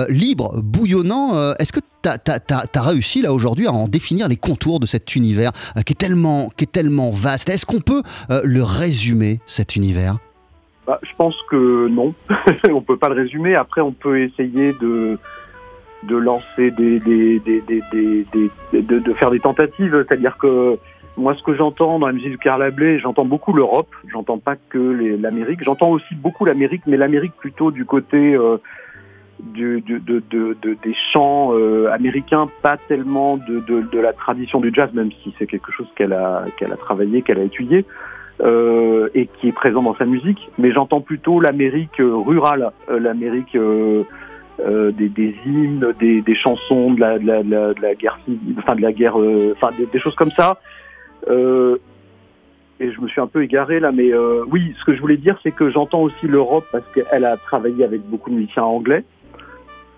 libre, 0.08 0.60
bouillonnant. 0.62 1.54
Est-ce 1.58 1.72
que 1.72 1.80
tu 2.02 2.08
as, 2.08 2.82
réussi, 2.82 3.22
là, 3.22 3.32
aujourd'hui, 3.32 3.66
à 3.66 3.72
en 3.72 3.88
définir 3.88 4.28
les 4.28 4.36
contours 4.36 4.80
de 4.80 4.86
cet 4.86 5.16
univers 5.16 5.52
qui, 5.84 5.92
est 5.92 6.72
tellement, 6.72 7.10
vaste? 7.10 7.48
Est-ce 7.48 7.66
qu'on 7.66 7.80
peut 7.80 8.02
le 8.28 8.62
résumer, 8.62 9.40
cet 9.46 9.76
univers? 9.76 10.18
Bah, 10.87 11.01
je 11.03 11.11
pense 11.16 11.37
que 11.51 11.88
non, 11.88 12.14
on 12.70 12.81
peut 12.81 12.96
pas 12.96 13.09
le 13.09 13.14
résumer. 13.14 13.55
Après, 13.55 13.81
on 13.81 13.92
peut 13.92 14.20
essayer 14.20 14.72
de 14.75 15.18
de 16.03 16.16
lancer 16.16 16.70
des, 16.70 17.01
des, 17.01 17.40
des, 17.40 17.62
des, 17.62 18.25
de, 18.72 19.12
faire 19.14 19.31
des 19.33 19.40
tentatives. 19.40 20.05
C'est-à-dire 20.07 20.37
que 20.38 20.77
moi, 21.16 21.35
ce 21.35 21.42
que 21.42 21.55
j'entends 21.57 21.99
dans 21.99 22.07
la 22.07 22.12
musique 22.12 22.33
de 22.33 22.37
Carla 22.37 22.70
Bley, 22.70 23.01
j'entends 23.01 23.25
beaucoup 23.25 23.53
l'Europe. 23.53 23.88
J'entends 24.12 24.38
pas 24.38 24.55
que 24.68 24.79
l'Amérique. 25.20 25.64
J'entends 25.64 25.90
aussi 25.90 26.14
beaucoup 26.14 26.44
l'Amérique, 26.44 26.83
mais 26.87 26.96
l'Amérique 26.96 27.33
plutôt 27.37 27.72
du 27.72 27.85
côté 27.87 28.35
euh, 28.37 28.59
du, 29.40 29.81
du- 29.81 29.99
de, 29.99 30.22
de, 30.31 30.57
de- 30.62 30.77
des 30.85 30.94
chants 31.12 31.55
euh, 31.55 31.90
américains, 31.90 32.49
pas 32.62 32.77
tellement 32.88 33.37
de, 33.38 33.59
de 33.61 33.99
la 33.99 34.12
tradition 34.12 34.61
du 34.61 34.70
jazz, 34.72 34.90
même 34.92 35.11
si 35.25 35.35
c'est 35.38 35.46
quelque 35.46 35.72
chose 35.72 35.88
qu'elle 35.96 36.12
a 36.12 36.44
qu'elle 36.57 36.72
a 36.72 36.77
travaillé, 36.77 37.22
qu'elle 37.22 37.38
a 37.40 37.44
étudié 37.44 37.85
euh, 38.40 39.09
et 39.14 39.27
qui 39.27 39.49
est 39.49 39.53
présent 39.53 39.83
dans 39.83 39.96
sa 39.96 40.05
musique, 40.05 40.51
mais 40.59 40.72
j'entends 40.72 41.01
plutôt 41.01 41.40
l'Amérique 41.40 42.01
euh, 42.01 42.14
rurale, 42.14 42.70
euh, 42.90 42.99
l'Amérique 42.99 43.55
euh, 43.55 44.05
euh, 44.61 44.92
des, 44.92 45.09
des 45.09 45.35
hymnes, 45.46 45.92
des, 45.99 46.22
des 46.22 46.35
chansons, 46.35 46.92
de 46.92 47.01
la, 47.01 47.18
de 47.18 47.27
la, 47.27 47.42
de 47.42 47.51
la, 47.51 47.75
de 47.75 47.81
la 47.81 47.94
guerre, 47.94 48.18
enfin 48.59 48.77
de 48.77 48.83
la 48.83 48.92
guerre, 48.92 49.18
euh, 49.18 49.55
enfin 49.57 49.70
des, 49.92 49.99
choses 49.99 50.14
comme 50.16 50.33
ça. 50.33 50.59
Et 52.79 52.92
je 52.92 53.01
me 53.01 53.09
suis 53.09 53.22
un 53.22 53.27
peu 53.27 53.42
égaré 53.42 53.81
là, 53.81 53.90
mais 53.90 54.12
oui, 54.51 54.75
ce 54.79 54.85
que 54.85 54.94
je 54.94 55.01
voulais 55.01 55.16
dire, 55.16 55.38
c'est 55.42 55.53
que 55.53 55.70
j'entends 55.70 56.03
aussi 56.03 56.27
l'Europe 56.27 56.66
parce 56.70 56.85
qu'elle 56.94 57.25
a 57.25 57.38
travaillé 57.38 57.85
avec 57.85 58.03
beaucoup 58.03 58.29
de 58.29 58.35
musiciens 58.35 58.64
anglais. 58.64 59.05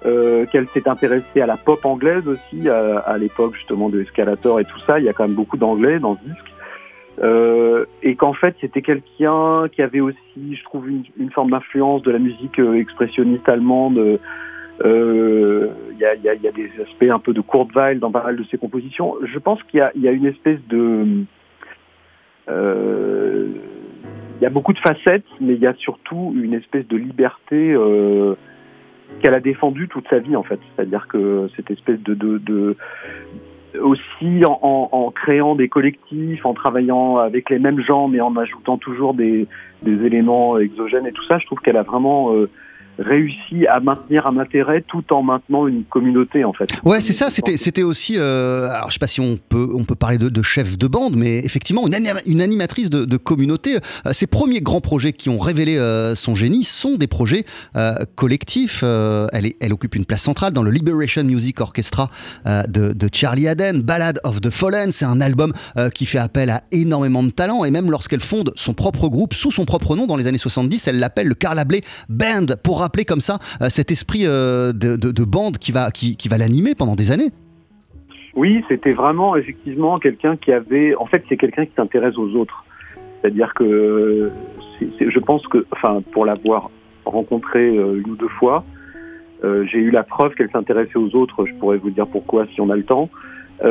Euh, 0.07 0.47
qu'elle 0.47 0.69
s'est 0.69 0.89
intéressée 0.89 1.41
à 1.41 1.47
la 1.47 1.57
pop 1.57 1.85
anglaise 1.85 2.23
aussi 2.29 2.69
à, 2.69 2.99
à 2.99 3.19
l'époque 3.19 3.57
justement 3.57 3.89
de 3.89 4.01
Escalator 4.01 4.61
et 4.61 4.65
tout 4.65 4.79
ça. 4.87 5.01
Il 5.01 5.05
y 5.05 5.09
a 5.09 5.13
quand 5.13 5.25
même 5.25 5.35
beaucoup 5.35 5.57
d'anglais 5.57 5.99
dans 5.99 6.17
ce 6.17 6.21
disque. 6.21 6.55
Euh, 7.21 7.85
et 8.03 8.15
qu'en 8.15 8.33
fait 8.33 8.55
c'était 8.61 8.83
quelqu'un 8.83 9.69
qui 9.73 9.83
avait 9.83 10.01
aussi, 10.01 10.55
je 10.55 10.63
trouve, 10.63 10.89
une, 10.89 11.31
forme 11.33 11.51
d'influence 11.51 12.03
de 12.03 12.13
la 12.13 12.21
musique 12.21 12.61
euh, 12.61 12.75
expressionniste 12.75 13.49
allemande. 13.49 14.19
Euh, 14.85 15.69
Il 15.93 15.99
y, 15.99 16.05
a, 16.05 16.53
des 16.53 16.71
aspects 16.81 17.11
un 17.11 17.19
peu 17.19 17.33
de 17.33 17.43
Weill 17.75 17.99
dans 17.99 18.13
pas 18.13 18.23
mal 18.23 18.37
de 18.37 18.45
ses 18.45 18.59
compositions. 18.59 19.17
Je 19.25 19.39
pense 19.41 19.61
qu'il 19.65 19.81
y 19.81 20.09
a, 20.09 20.13
une 20.13 20.27
espèce 20.27 20.61
de... 20.69 21.25
il 22.49 24.43
y 24.43 24.47
a 24.47 24.51
beaucoup 24.51 24.73
de 24.73 24.79
facettes, 24.79 25.27
mais 25.41 25.55
il 25.55 25.61
y 25.61 25.67
a 25.67 25.75
surtout 25.75 26.33
une 26.41 26.55
espèce 26.55 26.87
de 26.87 26.97
liberté 26.97 27.75
qu'elle 29.21 29.35
a 29.35 29.41
défendue 29.41 29.89
toute 29.89 30.07
sa 30.09 30.21
vie 30.21 30.37
en 30.37 30.45
fait. 30.45 30.61
C'est-à-dire 30.77 31.09
que 31.09 31.49
cette 31.57 31.73
espèce 31.73 32.01
de 32.05 32.77
aussi 33.81 34.43
en, 34.45 35.13
créant 35.15 35.55
des 35.55 35.69
collectifs, 35.69 36.45
en 36.45 36.55
travaillant 36.55 37.17
avec 37.17 37.51
les 37.51 37.59
mêmes 37.59 37.81
gens, 37.81 38.09
mais 38.09 38.21
en 38.21 38.37
ajoutant 38.37 38.79
toujours 38.79 39.15
des, 39.15 39.47
des 39.83 40.05
éléments 40.05 40.59
exogènes 40.59 41.07
et 41.07 41.13
tout 41.13 41.25
ça, 41.25 41.39
je 41.39 41.47
trouve 41.47 41.59
qu'elle 41.61 41.77
a 41.77 41.83
vraiment 41.83 42.35
euh, 42.35 42.49
réussi 42.99 43.67
à 43.67 43.81
maintenir 43.81 44.27
un 44.27 44.39
intérêt 44.39 44.85
tout 44.87 45.05
en 45.13 45.23
maintenant 45.23 45.67
une 45.67 45.85
communauté 45.85 46.45
en 46.45 46.53
fait. 46.53 46.69
Ouais, 46.85 47.01
c'est 47.01 47.13
ça. 47.13 47.31
C'était, 47.31 47.57
c'était 47.57 47.83
aussi. 47.83 48.15
Euh, 48.17 48.69
alors, 48.71 48.89
je 48.89 48.95
sais 48.95 48.99
pas 48.99 49.07
si 49.07 49.21
on 49.21 49.39
peut, 49.49 49.69
on 49.75 49.85
peut 49.85 49.95
parler 49.95 50.19
de, 50.19 50.43
chef 50.43 50.79
de 50.79 50.87
bande, 50.87 51.17
mais 51.17 51.39
effectivement, 51.39 51.87
une, 51.87 51.95
anima, 51.95 52.21
une 52.27 52.41
animatrice 52.41 52.91
de, 52.91 53.17
communauté. 53.17 53.77
Euh, 53.77 54.13
ses 54.13 54.27
premiers 54.27 54.61
grands 54.61 54.81
projets 54.81 55.13
qui 55.13 55.29
ont 55.29 55.39
révélé 55.39 55.77
euh, 55.77 56.15
son 56.15 56.35
génie 56.35 56.65
sont 56.65 56.97
des 56.97 57.07
projets 57.07 57.45
euh, 57.77 57.95
collectifs. 58.15 58.83
Elle, 58.83 59.47
est, 59.47 59.57
elle 59.61 59.73
occupe 59.73 59.95
une 59.95 60.05
place 60.05 60.23
centrale 60.23 60.53
dans 60.53 60.63
le 60.63 60.71
Liberation 60.71 61.25
Music 61.25 61.61
Orchestra 61.61 62.09
de, 62.45 63.09
Charlie 63.13 63.49
Haden. 63.49 63.83
Ballad 63.83 64.21
of 64.25 64.41
the 64.41 64.51
Fallen, 64.51 64.93
c'est 64.93 65.05
un 65.05 65.21
album 65.21 65.53
qui 65.95 66.07
fait 66.07 66.19
appel 66.19 66.51
à 66.51 66.63
énormément 66.73 67.23
de 67.23 67.31
talents. 67.31 67.65
Et 67.65 67.71
même 67.71 67.91
lorsqu'elle 67.91 68.21
fonde 68.21 68.53
son 68.55 68.75
propre 68.75 69.09
groupe 69.09 69.35
sous 69.35 69.51
son 69.51 69.65
propre 69.65 69.97
nom 69.97 70.07
dans 70.07 70.17
les 70.17 70.27
années 70.27 70.39
70, 70.39 70.89
elle 70.89 70.99
l'appelle 70.99 71.27
le 71.27 71.35
Carla 71.35 71.65
Bley 71.65 71.83
Band 72.09 72.47
pour 72.63 72.83
rappeler 72.89 73.05
comme 73.05 73.21
ça 73.21 73.39
euh, 73.61 73.69
cet 73.69 73.91
esprit 73.91 74.23
euh, 74.25 74.73
de, 74.73 74.97
de, 74.97 75.11
de, 75.13 75.25
bande 75.25 75.59
qui 75.59 75.73
va, 75.73 75.91
qui, 75.91 76.29
va 76.31 76.39
l'animer 76.39 76.75
pendant 76.75 76.97
des 76.97 77.11
années. 77.11 77.31
Oui, 78.35 78.65
c'était 78.69 78.93
vraiment 78.93 79.37
effectivement 79.37 79.99
quelqu'un 79.99 80.37
qui 80.37 80.53
avait. 80.53 80.95
En 80.95 81.05
fait, 81.05 81.23
c'est 81.29 81.37
quelqu'un 81.37 81.67
qui 81.67 81.73
s'intéresse 81.77 82.17
aux 82.17 82.35
autres. 82.35 82.65
C'est-à-dire 83.21 83.53
que 83.53 84.31
je 84.81 85.19
pense 85.19 85.47
que, 85.49 85.67
enfin, 85.73 86.03
pour 86.13 86.25
l'avoir 86.25 86.71
rencontré 87.05 87.77
euh, 87.77 88.01
une 88.01 88.13
ou 88.13 88.17
deux 88.17 88.35
fois, 88.41 88.65
j'ai 89.43 89.79
eu 89.79 89.93
la 89.93 90.03
preuve 90.03 90.35
qu'elle 90.35 90.51
s'intéressait 90.51 90.97
aux 90.97 91.15
autres. 91.15 91.47
Je 91.47 91.55
pourrais 91.55 91.77
vous 91.77 91.91
dire 91.91 92.09
pourquoi 92.09 92.47
si 92.55 92.61
on 92.61 92.71
a 92.71 92.77
le 92.77 92.83
temps. 92.83 93.09
Et 93.63 93.67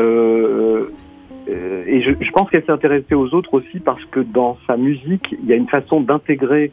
je, 2.01 2.11
je 2.21 2.31
pense 2.31 2.49
qu'elle 2.49 2.63
s'intéressait 2.63 3.15
aux 3.15 3.33
autres 3.33 3.53
aussi 3.53 3.79
parce 3.79 4.05
que 4.05 4.21
dans 4.21 4.57
sa 4.65 4.77
musique, 4.77 5.35
il 5.43 5.45
y 5.45 5.51
a 5.51 5.57
une 5.57 5.67
façon 5.67 5.99
d'intégrer 5.99 6.71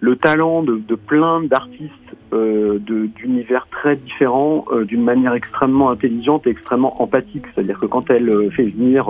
le 0.00 0.16
talent 0.16 0.62
de, 0.62 0.76
de 0.76 0.94
plein 0.94 1.42
d'artistes 1.42 1.92
euh, 2.32 2.78
d'univers 2.78 3.66
très 3.70 3.96
différents 3.96 4.64
euh, 4.72 4.84
d'une 4.84 5.02
manière 5.02 5.34
extrêmement 5.34 5.90
intelligente 5.90 6.46
et 6.46 6.50
extrêmement 6.50 7.00
empathique. 7.02 7.44
C'est-à-dire 7.54 7.78
que 7.78 7.86
quand 7.86 8.10
elle 8.10 8.28
euh, 8.28 8.50
fait 8.50 8.64
venir 8.64 9.08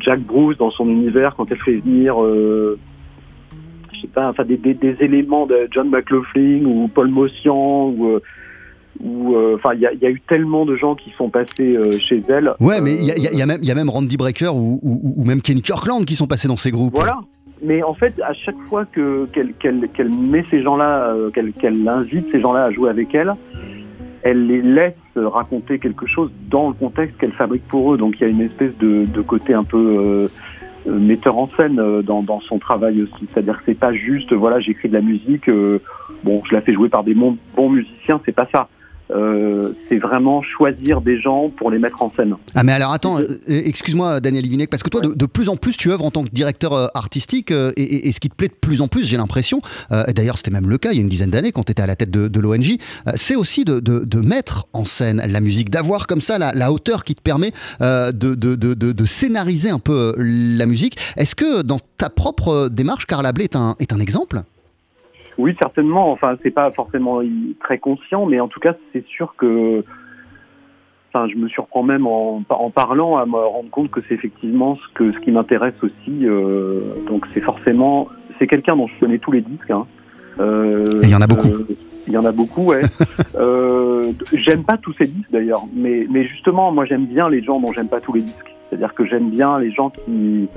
Jack 0.00 0.20
Bruce 0.20 0.58
dans 0.58 0.72
son 0.72 0.88
univers, 0.88 1.36
quand 1.36 1.50
elle 1.50 1.58
fait 1.58 1.76
venir, 1.76 2.16
je 2.20 2.76
sais 4.00 4.08
pas, 4.08 4.28
enfin 4.28 4.44
des, 4.44 4.56
des, 4.56 4.74
des, 4.74 4.96
éléments 4.98 5.46
de 5.46 5.68
John 5.70 5.88
McLaughlin 5.88 6.64
ou 6.64 6.88
Paul 6.92 7.08
Mossian 7.08 7.94
ou 9.00 9.36
enfin 9.54 9.74
il 9.74 9.80
y, 9.80 10.02
y, 10.02 10.06
a 10.06 10.10
eu 10.10 10.20
tellement 10.28 10.64
de 10.64 10.76
gens 10.76 10.94
qui 10.94 11.10
sont 11.16 11.30
passés 11.30 11.76
euh, 11.76 11.98
chez 11.98 12.22
elle. 12.28 12.54
Ouais, 12.60 12.80
mais 12.80 12.94
il 12.94 13.04
y, 13.04 13.12
y, 13.12 13.38
y, 13.38 13.42
a 13.42 13.46
même 13.46 13.60
il 13.62 13.68
y 13.68 13.70
a 13.70 13.74
même 13.74 13.88
Randy 13.88 14.16
Brecker 14.16 14.54
ou, 14.54 14.80
ou, 14.82 15.14
ou, 15.16 15.24
même 15.24 15.40
Kenny 15.40 15.62
Kirkland 15.62 16.04
qui 16.04 16.14
sont 16.14 16.26
passés 16.26 16.48
dans 16.48 16.56
ces 16.56 16.70
groupes. 16.70 16.94
Voilà. 16.94 17.20
Mais 17.62 17.82
en 17.82 17.94
fait, 17.94 18.20
à 18.20 18.32
chaque 18.32 18.58
fois 18.68 18.84
que 18.84 19.26
qu'elle 19.26 20.08
met 20.10 20.44
ces 20.50 20.62
gens-là, 20.62 21.14
euh, 21.14 21.30
qu'elle 21.30 21.88
invite 21.88 22.30
ces 22.32 22.40
gens-là 22.40 22.64
à 22.64 22.70
jouer 22.72 22.90
avec 22.90 23.14
elle, 23.14 23.32
elle 24.22 24.46
les 24.48 24.62
laisse 24.62 24.94
raconter 25.14 25.78
quelque 25.78 26.06
chose 26.06 26.30
dans 26.50 26.68
le 26.68 26.74
contexte 26.74 27.18
qu'elle 27.18 27.32
fabrique 27.32 27.66
pour 27.68 27.94
eux. 27.94 27.98
Donc 27.98 28.16
il 28.18 28.22
y 28.22 28.24
a 28.24 28.28
une 28.28 28.40
espèce 28.40 28.76
de, 28.78 29.06
côté 29.22 29.54
un 29.54 29.62
peu 29.62 30.28
euh, 30.86 30.98
metteur 30.98 31.38
en 31.38 31.48
scène 31.56 31.78
euh, 31.78 32.02
dans, 32.02 32.40
son 32.40 32.58
travail 32.58 33.00
aussi. 33.02 33.28
C'est-à-dire 33.30 33.58
que 33.58 33.62
c'est 33.66 33.78
pas 33.78 33.92
juste, 33.92 34.32
voilà, 34.32 34.58
j'écris 34.58 34.88
de 34.88 34.94
la 34.94 35.00
musique, 35.00 35.48
bon, 36.24 36.42
je 36.48 36.54
la 36.54 36.62
fais 36.62 36.72
jouer 36.72 36.88
par 36.88 37.04
des 37.04 37.14
bons, 37.14 37.36
bons 37.54 37.70
musiciens, 37.70 38.20
c'est 38.24 38.34
pas 38.34 38.48
ça. 38.52 38.68
Euh, 39.14 39.72
c'est 39.88 39.98
vraiment 39.98 40.42
choisir 40.42 41.00
des 41.00 41.20
gens 41.20 41.48
pour 41.48 41.70
les 41.70 41.78
mettre 41.78 42.02
en 42.02 42.12
scène. 42.12 42.34
Ah 42.54 42.62
mais 42.62 42.72
alors 42.72 42.92
attends, 42.92 43.18
euh, 43.18 43.38
excuse-moi 43.48 44.20
Daniel 44.20 44.46
Ivinek, 44.46 44.70
parce 44.70 44.82
que 44.82 44.90
toi 44.90 45.00
ouais. 45.00 45.08
de, 45.08 45.14
de, 45.14 45.26
plus 45.26 45.48
en 45.48 45.56
plus 45.56 45.76
tu 45.76 45.90
œuvres 45.90 46.04
en 46.04 46.10
tant 46.10 46.24
que 46.24 46.30
directeur 46.30 46.72
euh, 46.72 46.86
artistique 46.94 47.50
et, 47.50 47.72
et, 47.76 48.08
et, 48.08 48.12
ce 48.12 48.20
qui 48.20 48.28
te 48.28 48.34
plaît 48.34 48.48
de 48.48 48.54
plus 48.54 48.80
en 48.80 48.88
plus, 48.88 49.04
j'ai 49.04 49.16
l'impression, 49.16 49.60
euh, 49.90 50.04
et 50.08 50.12
d'ailleurs 50.12 50.36
c'était 50.36 50.50
même 50.50 50.68
le 50.68 50.78
cas 50.78 50.92
il 50.92 50.96
y 50.96 50.98
a 50.98 51.02
une 51.02 51.08
dizaine 51.08 51.30
d'années 51.30 51.52
quand 51.52 51.64
tu 51.64 51.72
étais 51.72 51.82
à 51.82 51.86
la 51.86 51.96
tête 51.96 52.10
de, 52.10 52.28
de 52.28 52.40
l'ONG, 52.40 52.78
euh, 53.06 53.12
c'est 53.14 53.36
aussi 53.36 53.64
de, 53.64 53.80
de, 53.80 54.20
mettre 54.20 54.66
en 54.72 54.84
scène 54.84 55.22
la 55.26 55.40
musique, 55.40 55.68
d'avoir 55.68 56.06
comme 56.06 56.20
ça 56.20 56.38
la, 56.38 56.52
la, 56.52 56.72
hauteur 56.72 57.04
qui 57.04 57.14
te 57.14 57.22
permet 57.22 57.50
de, 57.80 59.04
scénariser 59.04 59.70
un 59.70 59.80
peu 59.80 60.14
la 60.16 60.66
musique. 60.66 60.96
Est-ce 61.16 61.34
que 61.34 61.62
dans 61.62 61.78
ta 61.98 62.08
propre 62.08 62.68
démarche, 62.70 63.06
Carla 63.06 63.32
est 63.40 63.56
un, 63.56 63.74
est 63.80 63.92
un 63.92 63.98
exemple? 63.98 64.42
Oui, 65.38 65.56
certainement. 65.60 66.10
Enfin, 66.10 66.36
c'est 66.42 66.50
pas 66.50 66.70
forcément 66.70 67.20
très 67.60 67.78
conscient, 67.78 68.26
mais 68.26 68.40
en 68.40 68.48
tout 68.48 68.60
cas, 68.60 68.74
c'est 68.92 69.06
sûr 69.06 69.34
que. 69.36 69.84
Enfin, 71.14 71.28
je 71.28 71.36
me 71.36 71.46
surprends 71.48 71.82
même 71.82 72.06
en, 72.06 72.42
en, 72.48 72.70
parlant 72.70 73.18
à 73.18 73.26
me 73.26 73.36
rendre 73.36 73.68
compte 73.70 73.90
que 73.90 74.00
c'est 74.08 74.14
effectivement 74.14 74.76
ce 74.76 74.94
que 74.94 75.12
ce 75.12 75.18
qui 75.18 75.30
m'intéresse 75.30 75.74
aussi. 75.82 76.26
Euh, 76.26 76.94
donc, 77.06 77.26
c'est 77.34 77.42
forcément, 77.42 78.08
c'est 78.38 78.46
quelqu'un 78.46 78.76
dont 78.76 78.86
je 78.86 78.98
connais 78.98 79.18
tous 79.18 79.32
les 79.32 79.42
disques. 79.42 79.70
Hein. 79.70 79.86
Euh, 80.40 80.84
Et 81.02 81.06
il 81.06 81.10
y 81.10 81.14
en 81.14 81.20
a 81.20 81.26
beaucoup. 81.26 81.48
Euh, 81.48 81.66
il 82.06 82.12
y 82.14 82.16
en 82.16 82.24
a 82.24 82.32
beaucoup, 82.32 82.62
ouais. 82.62 82.80
J'aime 84.32 84.64
pas 84.64 84.78
tous 84.78 84.94
ces 84.94 85.06
disques 85.06 85.30
d'ailleurs, 85.30 85.64
mais 85.74 86.06
mais 86.10 86.26
justement, 86.26 86.72
moi, 86.72 86.86
j'aime 86.86 87.06
bien 87.06 87.28
les 87.28 87.42
gens 87.42 87.60
dont 87.60 87.72
j'aime 87.72 87.88
pas 87.88 88.00
tous 88.00 88.14
les 88.14 88.22
disques. 88.22 88.54
C'est-à-dire 88.68 88.94
que 88.94 89.04
j'aime 89.04 89.28
bien 89.28 89.58
les 89.58 89.70
gens 89.70 89.90
qui 89.90 90.48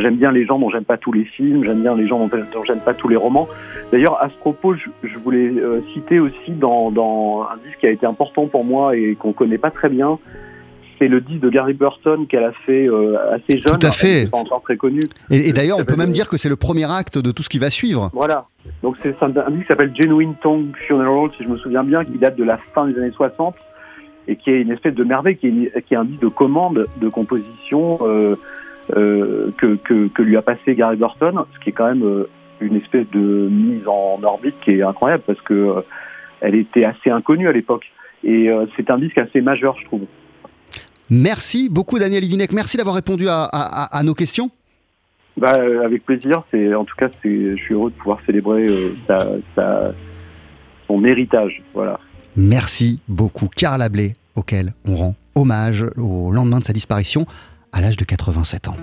j'aime 0.00 0.16
bien 0.16 0.32
les 0.32 0.44
gens 0.46 0.58
dont 0.58 0.70
j'aime 0.70 0.84
pas 0.84 0.96
tous 0.96 1.12
les 1.12 1.24
films, 1.24 1.62
j'aime 1.64 1.82
bien 1.82 1.94
les 1.96 2.06
gens 2.08 2.18
dont, 2.18 2.30
j'aime 2.66 2.80
pas 2.80 2.94
tous 2.94 3.08
les 3.08 3.16
romans. 3.16 3.48
D'ailleurs, 3.92 4.22
à 4.22 4.28
ce 4.28 4.34
propos, 4.36 4.74
je, 4.74 4.88
je 5.08 5.18
voulais 5.18 5.48
euh, 5.48 5.80
citer 5.92 6.18
aussi 6.20 6.50
dans, 6.52 6.90
dans 6.90 7.46
un 7.52 7.56
disque 7.66 7.78
qui 7.80 7.86
a 7.86 7.90
été 7.90 8.06
important 8.06 8.46
pour 8.46 8.64
moi 8.64 8.96
et 8.96 9.14
qu'on 9.14 9.32
connaît 9.32 9.58
pas 9.58 9.70
très 9.70 9.88
bien. 9.88 10.18
C'est 10.98 11.08
le 11.08 11.20
disque 11.20 11.40
de 11.40 11.50
Gary 11.50 11.74
Burton 11.74 12.26
qu'elle 12.28 12.44
a 12.44 12.52
fait 12.52 12.86
euh, 12.88 13.16
assez 13.34 13.58
jeune. 13.60 13.78
Tout 13.78 13.86
à 13.86 13.90
fait. 13.90 14.30
Pas 14.30 14.38
encore 14.38 14.62
très 14.62 14.76
connu. 14.76 15.00
Et, 15.30 15.48
et 15.48 15.52
d'ailleurs, 15.52 15.78
on 15.80 15.84
peut 15.84 15.96
même 15.96 16.12
dire 16.12 16.28
que 16.28 16.36
c'est 16.36 16.48
le 16.48 16.54
premier 16.56 16.90
acte 16.90 17.18
de 17.18 17.32
tout 17.32 17.42
ce 17.42 17.48
qui 17.48 17.58
va 17.58 17.68
suivre. 17.68 18.10
Voilà. 18.14 18.46
Donc 18.82 18.96
c'est 19.02 19.14
un, 19.20 19.26
un 19.36 19.50
disque 19.50 19.62
qui 19.62 19.68
s'appelle 19.68 19.92
Genuine 20.00 20.34
Tongue 20.40 20.68
Funeral, 20.86 21.30
si 21.36 21.42
je 21.44 21.48
me 21.48 21.56
souviens 21.56 21.82
bien, 21.82 22.04
qui 22.04 22.16
date 22.18 22.36
de 22.36 22.44
la 22.44 22.58
fin 22.74 22.86
des 22.86 22.96
années 22.96 23.10
60 23.10 23.54
et 24.28 24.36
qui 24.36 24.50
est 24.50 24.62
une 24.62 24.70
espèce 24.70 24.94
de 24.94 25.04
merveille, 25.04 25.36
qui 25.36 25.48
est, 25.48 25.50
une- 25.50 25.70
qui 25.86 25.94
est 25.94 25.96
un 25.98 26.04
disque 26.04 26.22
de 26.22 26.28
commande 26.28 26.86
de 27.00 27.08
composition 27.08 27.98
euh, 28.02 28.36
que, 28.88 29.76
que, 29.76 30.08
que 30.08 30.22
lui 30.22 30.36
a 30.36 30.42
passé 30.42 30.74
Gary 30.74 30.96
Burton, 30.96 31.44
ce 31.54 31.58
qui 31.60 31.70
est 31.70 31.72
quand 31.72 31.86
même 31.88 32.02
euh, 32.04 32.28
une 32.60 32.76
espèce 32.76 33.06
de 33.12 33.48
mise 33.50 33.86
en 33.86 34.22
orbite 34.22 34.54
qui 34.64 34.72
est 34.72 34.82
incroyable 34.82 35.22
parce 35.26 35.40
que 35.42 35.54
euh, 35.54 35.80
elle 36.40 36.54
était 36.54 36.84
assez 36.84 37.10
inconnue 37.10 37.48
à 37.48 37.52
l'époque. 37.52 37.84
Et 38.22 38.48
euh, 38.48 38.66
c'est 38.76 38.90
un 38.90 38.98
disque 38.98 39.18
assez 39.18 39.40
majeur, 39.40 39.76
je 39.80 39.84
trouve. 39.86 40.02
Merci 41.10 41.68
beaucoup, 41.68 41.98
Daniel 41.98 42.24
Ivinec. 42.24 42.52
Merci 42.52 42.76
d'avoir 42.76 42.94
répondu 42.96 43.28
à, 43.28 43.44
à- 43.44 43.84
à- 43.84 43.98
à 43.98 44.02
nos 44.02 44.14
questions. 44.14 44.50
Bah, 45.36 45.52
euh, 45.58 45.84
avec 45.84 46.04
plaisir. 46.04 46.42
C'est 46.50 46.74
en 46.74 46.84
tout 46.84 46.94
cas, 46.96 47.08
je 47.24 47.56
suis 47.56 47.74
heureux 47.74 47.90
de 47.90 47.96
pouvoir 47.96 48.18
célébrer 48.24 48.66
euh, 48.66 48.94
sa, 49.06 49.18
sa- 49.54 49.92
son 50.86 51.04
héritage. 51.04 51.62
Voilà. 51.74 51.98
Merci 52.36 53.00
beaucoup, 53.08 53.48
Carla 53.54 53.88
Bley, 53.88 54.14
auquel 54.34 54.72
on 54.86 54.96
rend 54.96 55.14
hommage 55.34 55.84
au 55.98 56.30
lendemain 56.32 56.60
de 56.60 56.64
sa 56.64 56.72
disparition 56.72 57.26
à 57.74 57.80
l'âge 57.80 57.96
de 57.96 58.04
87 58.04 58.68
ans. 58.68 58.76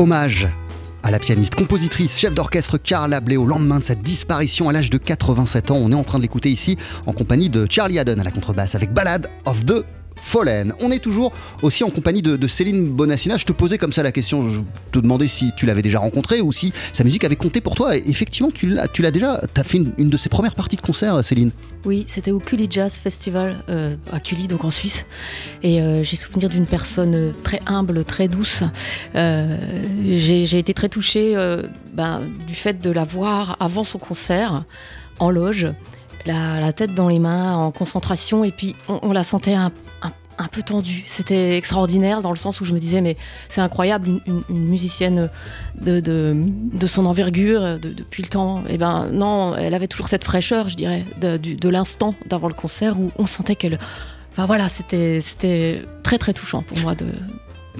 Hommage 0.00 0.48
à 1.02 1.10
la 1.10 1.18
pianiste, 1.18 1.54
compositrice, 1.54 2.18
chef 2.18 2.32
d'orchestre 2.34 2.78
Carla 2.78 3.20
Bley 3.20 3.36
au 3.36 3.44
lendemain 3.44 3.80
de 3.80 3.84
sa 3.84 3.94
disparition 3.94 4.70
à 4.70 4.72
l'âge 4.72 4.88
de 4.88 4.96
87 4.96 5.70
ans. 5.72 5.76
On 5.76 5.92
est 5.92 5.94
en 5.94 6.04
train 6.04 6.16
de 6.16 6.22
l'écouter 6.22 6.50
ici 6.50 6.78
en 7.04 7.12
compagnie 7.12 7.50
de 7.50 7.66
Charlie 7.68 7.98
Haddon 7.98 8.18
à 8.18 8.24
la 8.24 8.30
contrebasse 8.30 8.74
avec 8.74 8.94
Ballad 8.94 9.28
of 9.44 9.66
the 9.66 9.84
On 10.34 10.90
est 10.90 10.98
toujours 10.98 11.32
aussi 11.62 11.84
en 11.84 11.90
compagnie 11.90 12.22
de, 12.22 12.46
Céline 12.46 12.88
Bonassina. 12.88 13.36
Je 13.36 13.44
te 13.44 13.52
posais 13.52 13.78
comme 13.78 13.92
ça 13.92 14.02
la 14.02 14.12
question, 14.12 14.48
je 14.48 14.60
te 14.92 14.98
demandais 14.98 15.26
si 15.26 15.50
tu 15.56 15.66
l'avais 15.66 15.82
déjà 15.82 15.98
rencontrée 15.98 16.40
ou 16.40 16.52
si 16.52 16.72
sa 16.92 17.04
musique 17.04 17.24
avait 17.24 17.36
compté 17.36 17.60
pour 17.60 17.74
toi. 17.74 17.96
Effectivement, 17.96 18.50
tu 18.50 18.66
l'as, 18.66 18.88
tu 18.88 19.02
l'as 19.02 19.10
déjà, 19.10 19.40
tu 19.52 19.60
as 19.60 19.64
fait 19.64 19.78
une, 19.78 20.10
de 20.10 20.16
ses 20.16 20.28
premières 20.28 20.54
parties 20.54 20.76
de 20.76 20.82
concert, 20.82 21.22
Céline. 21.24 21.50
Oui, 21.84 22.04
c'était 22.06 22.30
au 22.30 22.38
Cully 22.38 22.66
Jazz 22.70 22.94
Festival 22.94 23.56
euh, 23.68 23.96
à 24.12 24.20
Cully, 24.20 24.48
donc 24.48 24.64
en 24.64 24.70
Suisse. 24.70 25.06
Et 25.62 25.80
euh, 25.80 26.02
j'ai 26.02 26.16
souvenir 26.16 26.48
d'une 26.48 26.66
personne 26.66 27.14
euh, 27.14 27.32
très 27.42 27.60
humble, 27.66 28.04
très 28.04 28.28
douce. 28.28 28.62
J'ai 29.14 30.58
été 30.58 30.74
très 30.74 30.88
touchée 30.88 31.34
ben, 31.94 32.22
du 32.46 32.54
fait 32.54 32.80
de 32.80 32.90
la 32.90 33.04
voir 33.04 33.56
avant 33.60 33.84
son 33.84 33.98
concert, 33.98 34.64
en 35.18 35.30
loge, 35.30 35.68
la, 36.26 36.72
tête 36.72 36.94
dans 36.94 37.08
les 37.08 37.18
mains, 37.18 37.56
en 37.56 37.70
concentration, 37.70 38.44
et 38.44 38.52
puis 38.52 38.76
on, 38.88 39.00
on 39.02 39.12
la 39.12 39.22
sentait 39.22 39.54
un, 39.54 39.72
un- 40.02 40.12
un 40.40 40.48
peu 40.48 40.62
tendue. 40.62 41.02
C'était 41.06 41.56
extraordinaire 41.56 42.22
dans 42.22 42.30
le 42.30 42.36
sens 42.36 42.60
où 42.60 42.64
je 42.64 42.72
me 42.72 42.78
disais, 42.78 43.00
mais 43.00 43.16
c'est 43.48 43.60
incroyable, 43.60 44.08
une, 44.08 44.20
une- 44.26 44.42
une 44.48 44.68
musicienne 44.68 45.28
de, 45.80 46.00
de, 46.00 46.34
de 46.36 46.86
son 46.86 47.06
envergure 47.06 47.78
de- 47.78 47.90
depuis 47.92 48.22
le 48.22 48.28
temps. 48.28 48.62
Et 48.68 48.78
ben 48.78 49.08
non, 49.12 49.54
elle 49.56 49.74
avait 49.74 49.86
toujours 49.86 50.08
cette 50.08 50.24
fraîcheur, 50.24 50.68
je 50.68 50.76
dirais, 50.76 51.04
de, 51.20 51.68
l'instant 51.68 52.14
d'avant 52.28 52.48
le 52.48 52.54
concert 52.54 52.98
où 52.98 53.10
on 53.18 53.26
sentait 53.26 53.54
qu'elle. 53.54 53.78
Enfin 54.32 54.46
voilà, 54.46 54.68
c'était 54.68 55.20
très 56.02 56.18
très 56.18 56.32
touchant 56.32 56.62
pour 56.62 56.78
moi. 56.78 56.94
De... 56.94 57.06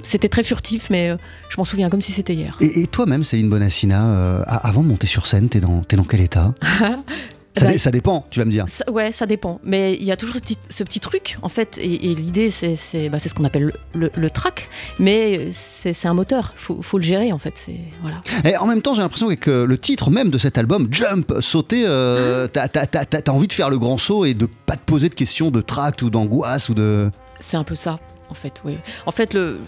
C'était 0.03 0.29
très 0.29 0.43
furtif, 0.43 0.89
mais 0.89 1.09
euh, 1.09 1.17
je 1.49 1.55
m'en 1.57 1.65
souviens 1.65 1.89
comme 1.89 2.01
si 2.01 2.11
c'était 2.11 2.33
hier. 2.33 2.57
Et, 2.61 2.81
et 2.81 2.87
toi-même, 2.87 3.23
Céline 3.23 3.49
Bonassina, 3.49 4.05
euh, 4.05 4.43
avant 4.47 4.83
de 4.83 4.87
monter 4.87 5.07
sur 5.07 5.25
scène, 5.27 5.49
t'es 5.49 5.59
dans, 5.59 5.81
t'es 5.81 5.95
dans 5.97 6.03
quel 6.05 6.21
état? 6.21 6.53
ça, 7.57 7.65
Bah, 7.67 7.77
ça 7.77 7.91
dépend, 7.91 8.25
tu 8.29 8.39
vas 8.39 8.45
me 8.45 8.51
dire. 8.51 8.65
Ça- 8.67 8.89
ouais, 8.89 9.11
ça 9.11 9.25
dépend. 9.25 9.59
Mais 9.63 9.93
il 9.95 10.03
y 10.03 10.11
a 10.11 10.17
toujours 10.17 10.35
ce 10.35 10.39
petit, 10.39 10.57
ce 10.69 10.83
petit 10.83 10.99
truc, 10.99 11.37
en 11.41 11.49
fait. 11.49 11.77
Et, 11.77 12.11
et 12.11 12.15
l'idée, 12.15 12.49
c'est 12.49 13.09
bah, 13.09 13.19
ce 13.19 13.33
qu'on 13.33 13.43
appelle 13.43 13.63
le, 13.63 13.73
le, 13.93 14.11
le 14.15 14.29
track. 14.29 14.69
Mais 14.99 15.49
c'est 15.51 16.05
un 16.07 16.13
moteur. 16.13 16.53
Faut, 16.55 16.81
faut 16.81 16.97
le 16.97 17.03
gérer, 17.03 17.31
en 17.31 17.37
fait. 17.37 17.53
Voilà. 18.01 18.21
Et 18.45 18.55
en 18.57 18.65
même 18.67 18.81
temps, 18.81 18.93
j'ai 18.93 19.01
l'impression 19.01 19.27
que 19.35 19.63
le 19.63 19.77
titre 19.77 20.09
même 20.09 20.29
de 20.29 20.37
cet 20.37 20.57
album, 20.57 20.87
Jump, 20.91 21.33
sauter, 21.41 21.83
euh, 21.85 22.47
t'as, 22.47 22.67
t'as- 22.67 23.31
envie 23.31 23.47
de 23.47 23.53
faire 23.53 23.69
le 23.69 23.79
grand 23.79 23.97
saut 23.97 24.25
et 24.25 24.33
de 24.33 24.47
pas 24.65 24.75
te 24.75 24.83
poser 24.85 25.09
de 25.09 25.13
questions 25.15 25.51
de 25.51 25.61
tract 25.61 26.01
ou 26.01 26.09
d'angoisse 26.09 26.69
ou 26.69 26.73
de. 26.73 27.09
C'est 27.39 27.57
un 27.57 27.63
peu 27.63 27.75
ça, 27.75 27.99
en 28.29 28.33
fait, 28.33 28.61
oui. 28.65 28.77
En 29.05 29.11
fait, 29.11 29.33
le, 29.33 29.59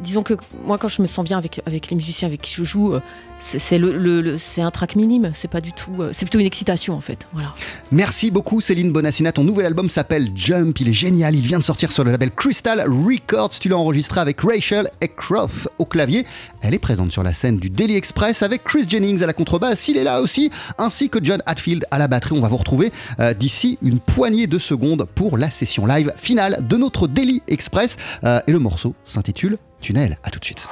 disons 0.00 0.22
que 0.22 0.34
moi, 0.64 0.78
quand 0.78 0.88
je 0.88 1.00
me 1.02 1.06
sens 1.06 1.24
bien 1.24 1.38
avec, 1.38 1.60
avec 1.66 1.88
les 1.90 1.96
musiciens 1.96 2.28
avec 2.28 2.40
qui 2.42 2.54
je 2.54 2.64
joue, 2.64 2.94
euh, 2.94 3.00
c'est 3.40 3.78
le, 3.78 3.92
le- 3.98 4.36
un 4.58 4.70
track 4.70 4.94
minime. 4.94 5.32
C'est 5.34 5.50
pas 5.50 5.60
du 5.60 5.72
tout. 5.72 5.90
euh, 6.00 6.10
C'est 6.12 6.24
plutôt 6.26 6.38
une 6.38 6.46
excitation, 6.46 6.94
en 6.94 7.00
fait. 7.00 7.26
Voilà. 7.32 7.54
Merci 7.90 8.30
beaucoup, 8.30 8.60
Céline 8.60 8.92
Bonassina. 8.92 9.32
Ton 9.32 9.42
nouvel 9.44 9.66
album 9.66 9.90
s'appelle 9.90 10.30
Jump. 10.34 10.78
Il 10.80 10.88
est 10.88 10.92
génial. 10.92 11.34
Il 11.34 11.40
vient 11.44 11.58
de 11.58 11.64
sortir 11.64 11.90
sur 11.90 12.04
le 12.04 12.12
label 12.12 12.30
Crystal 12.30 12.84
Records. 12.88 13.50
Tu 13.58 13.68
l'as 13.68 13.76
enregistré 13.76 14.20
avec 14.20 14.40
Rachel 14.40 14.88
Eckroth 15.00 15.66
au 15.78 15.84
clavier. 15.86 16.24
Elle 16.60 16.74
est 16.74 16.78
présente 16.78 17.10
sur 17.10 17.24
la 17.24 17.34
scène 17.34 17.56
du 17.58 17.68
Daily 17.70 17.96
Express 17.96 18.42
avec 18.42 18.62
Chris 18.62 18.84
Jennings 18.88 19.22
à 19.24 19.26
la 19.26 19.32
contrebasse. 19.32 19.88
Il 19.88 19.96
est 19.96 20.04
là 20.04 20.20
aussi, 20.20 20.50
ainsi 20.78 21.08
que 21.08 21.18
John 21.22 21.42
Hatfield 21.46 21.84
à 21.90 21.98
la 21.98 22.06
batterie. 22.06 22.36
On 22.38 22.42
va 22.42 22.48
vous 22.48 22.58
retrouver 22.58 22.92
euh, 23.18 23.34
d'ici 23.34 23.78
une 23.82 23.98
poignée 23.98 24.46
de 24.46 24.58
secondes 24.60 25.06
pour 25.16 25.36
la 25.36 25.50
session 25.50 25.84
live 25.86 26.12
finale 26.16 26.64
de 26.68 26.76
notre 26.76 27.08
Daily 27.08 27.42
Express. 27.48 27.96
Et 28.22 28.52
le 28.52 28.58
morceau 28.60 28.94
s'intitule 29.04 29.56
Tunnel. 29.82 30.18
À 30.22 30.30
tout 30.30 30.38
de 30.38 30.44
suite. 30.44 30.68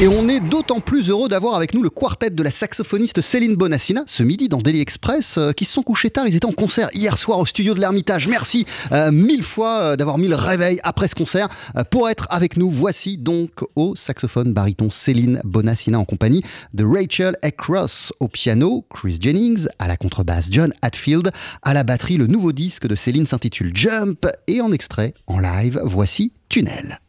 Et 0.00 0.08
on 0.08 0.30
est 0.30 0.40
d'autant 0.40 0.80
plus 0.80 1.10
heureux 1.10 1.28
d'avoir 1.28 1.54
avec 1.54 1.74
nous 1.74 1.82
le 1.82 1.90
quartet 1.90 2.30
de 2.30 2.42
la 2.42 2.50
saxophoniste 2.50 3.20
Céline 3.20 3.54
Bonassina 3.54 4.02
ce 4.06 4.22
midi 4.22 4.48
dans 4.48 4.62
Daily 4.62 4.80
Express 4.80 5.36
euh, 5.36 5.52
qui 5.52 5.66
se 5.66 5.74
sont 5.74 5.82
couchés 5.82 6.08
tard. 6.08 6.26
Ils 6.26 6.34
étaient 6.34 6.46
en 6.46 6.52
concert 6.52 6.88
hier 6.94 7.18
soir 7.18 7.38
au 7.38 7.44
studio 7.44 7.74
de 7.74 7.80
l'Ermitage. 7.80 8.26
Merci 8.26 8.64
euh, 8.92 9.10
mille 9.10 9.42
fois 9.42 9.80
euh, 9.80 9.96
d'avoir 9.96 10.16
mis 10.16 10.28
le 10.28 10.36
réveil 10.36 10.80
après 10.84 11.06
ce 11.06 11.14
concert 11.14 11.48
pour 11.90 12.08
être 12.08 12.26
avec 12.30 12.56
nous. 12.56 12.70
Voici 12.70 13.18
donc 13.18 13.50
au 13.76 13.94
saxophone 13.94 14.54
baryton 14.54 14.88
Céline 14.90 15.38
Bonassina 15.44 15.98
en 15.98 16.06
compagnie 16.06 16.42
de 16.72 16.82
Rachel 16.82 17.36
Cross 17.58 18.14
au 18.20 18.28
piano, 18.28 18.86
Chris 18.88 19.18
Jennings 19.20 19.66
à 19.78 19.86
la 19.86 19.98
contrebasse, 19.98 20.48
John 20.50 20.72
Hatfield 20.80 21.30
à 21.62 21.74
la 21.74 21.84
batterie. 21.84 22.16
Le 22.16 22.26
nouveau 22.26 22.52
disque 22.52 22.86
de 22.86 22.94
Céline 22.94 23.26
s'intitule 23.26 23.72
Jump 23.74 24.26
et 24.46 24.62
en 24.62 24.72
extrait 24.72 25.12
en 25.26 25.38
live, 25.38 25.78
voici 25.84 26.32
Tunnel. 26.48 27.00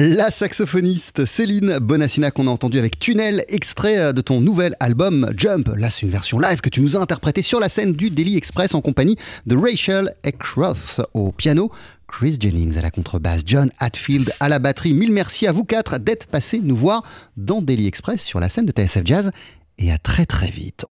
La 0.00 0.30
saxophoniste 0.30 1.26
Céline 1.26 1.80
Bonassina 1.80 2.30
qu'on 2.30 2.46
a 2.46 2.50
entendu 2.50 2.78
avec 2.78 3.00
Tunnel, 3.00 3.44
extrait 3.48 4.12
de 4.12 4.20
ton 4.20 4.40
nouvel 4.40 4.76
album 4.78 5.28
Jump. 5.36 5.72
Là, 5.76 5.90
c'est 5.90 6.02
une 6.02 6.12
version 6.12 6.38
live 6.38 6.60
que 6.60 6.68
tu 6.68 6.80
nous 6.80 6.96
as 6.96 7.00
interprétée 7.00 7.42
sur 7.42 7.58
la 7.58 7.68
scène 7.68 7.94
du 7.94 8.08
Daily 8.08 8.36
Express 8.36 8.76
en 8.76 8.80
compagnie 8.80 9.16
de 9.46 9.56
Rachel 9.56 10.14
Eckroth 10.22 11.00
au 11.14 11.32
piano. 11.32 11.72
Chris 12.06 12.36
Jennings 12.38 12.78
à 12.78 12.80
la 12.80 12.92
contrebasse, 12.92 13.42
John 13.44 13.72
Hatfield 13.80 14.32
à 14.38 14.48
la 14.48 14.60
batterie. 14.60 14.94
Mille 14.94 15.10
merci 15.10 15.48
à 15.48 15.52
vous 15.52 15.64
quatre 15.64 15.98
d'être 15.98 16.28
passés 16.28 16.60
nous 16.62 16.76
voir 16.76 17.02
dans 17.36 17.60
Daily 17.60 17.88
Express 17.88 18.22
sur 18.22 18.38
la 18.38 18.48
scène 18.48 18.66
de 18.66 18.72
TSF 18.72 19.02
Jazz 19.04 19.32
et 19.78 19.90
à 19.90 19.98
très 19.98 20.26
très 20.26 20.48
vite. 20.48 20.86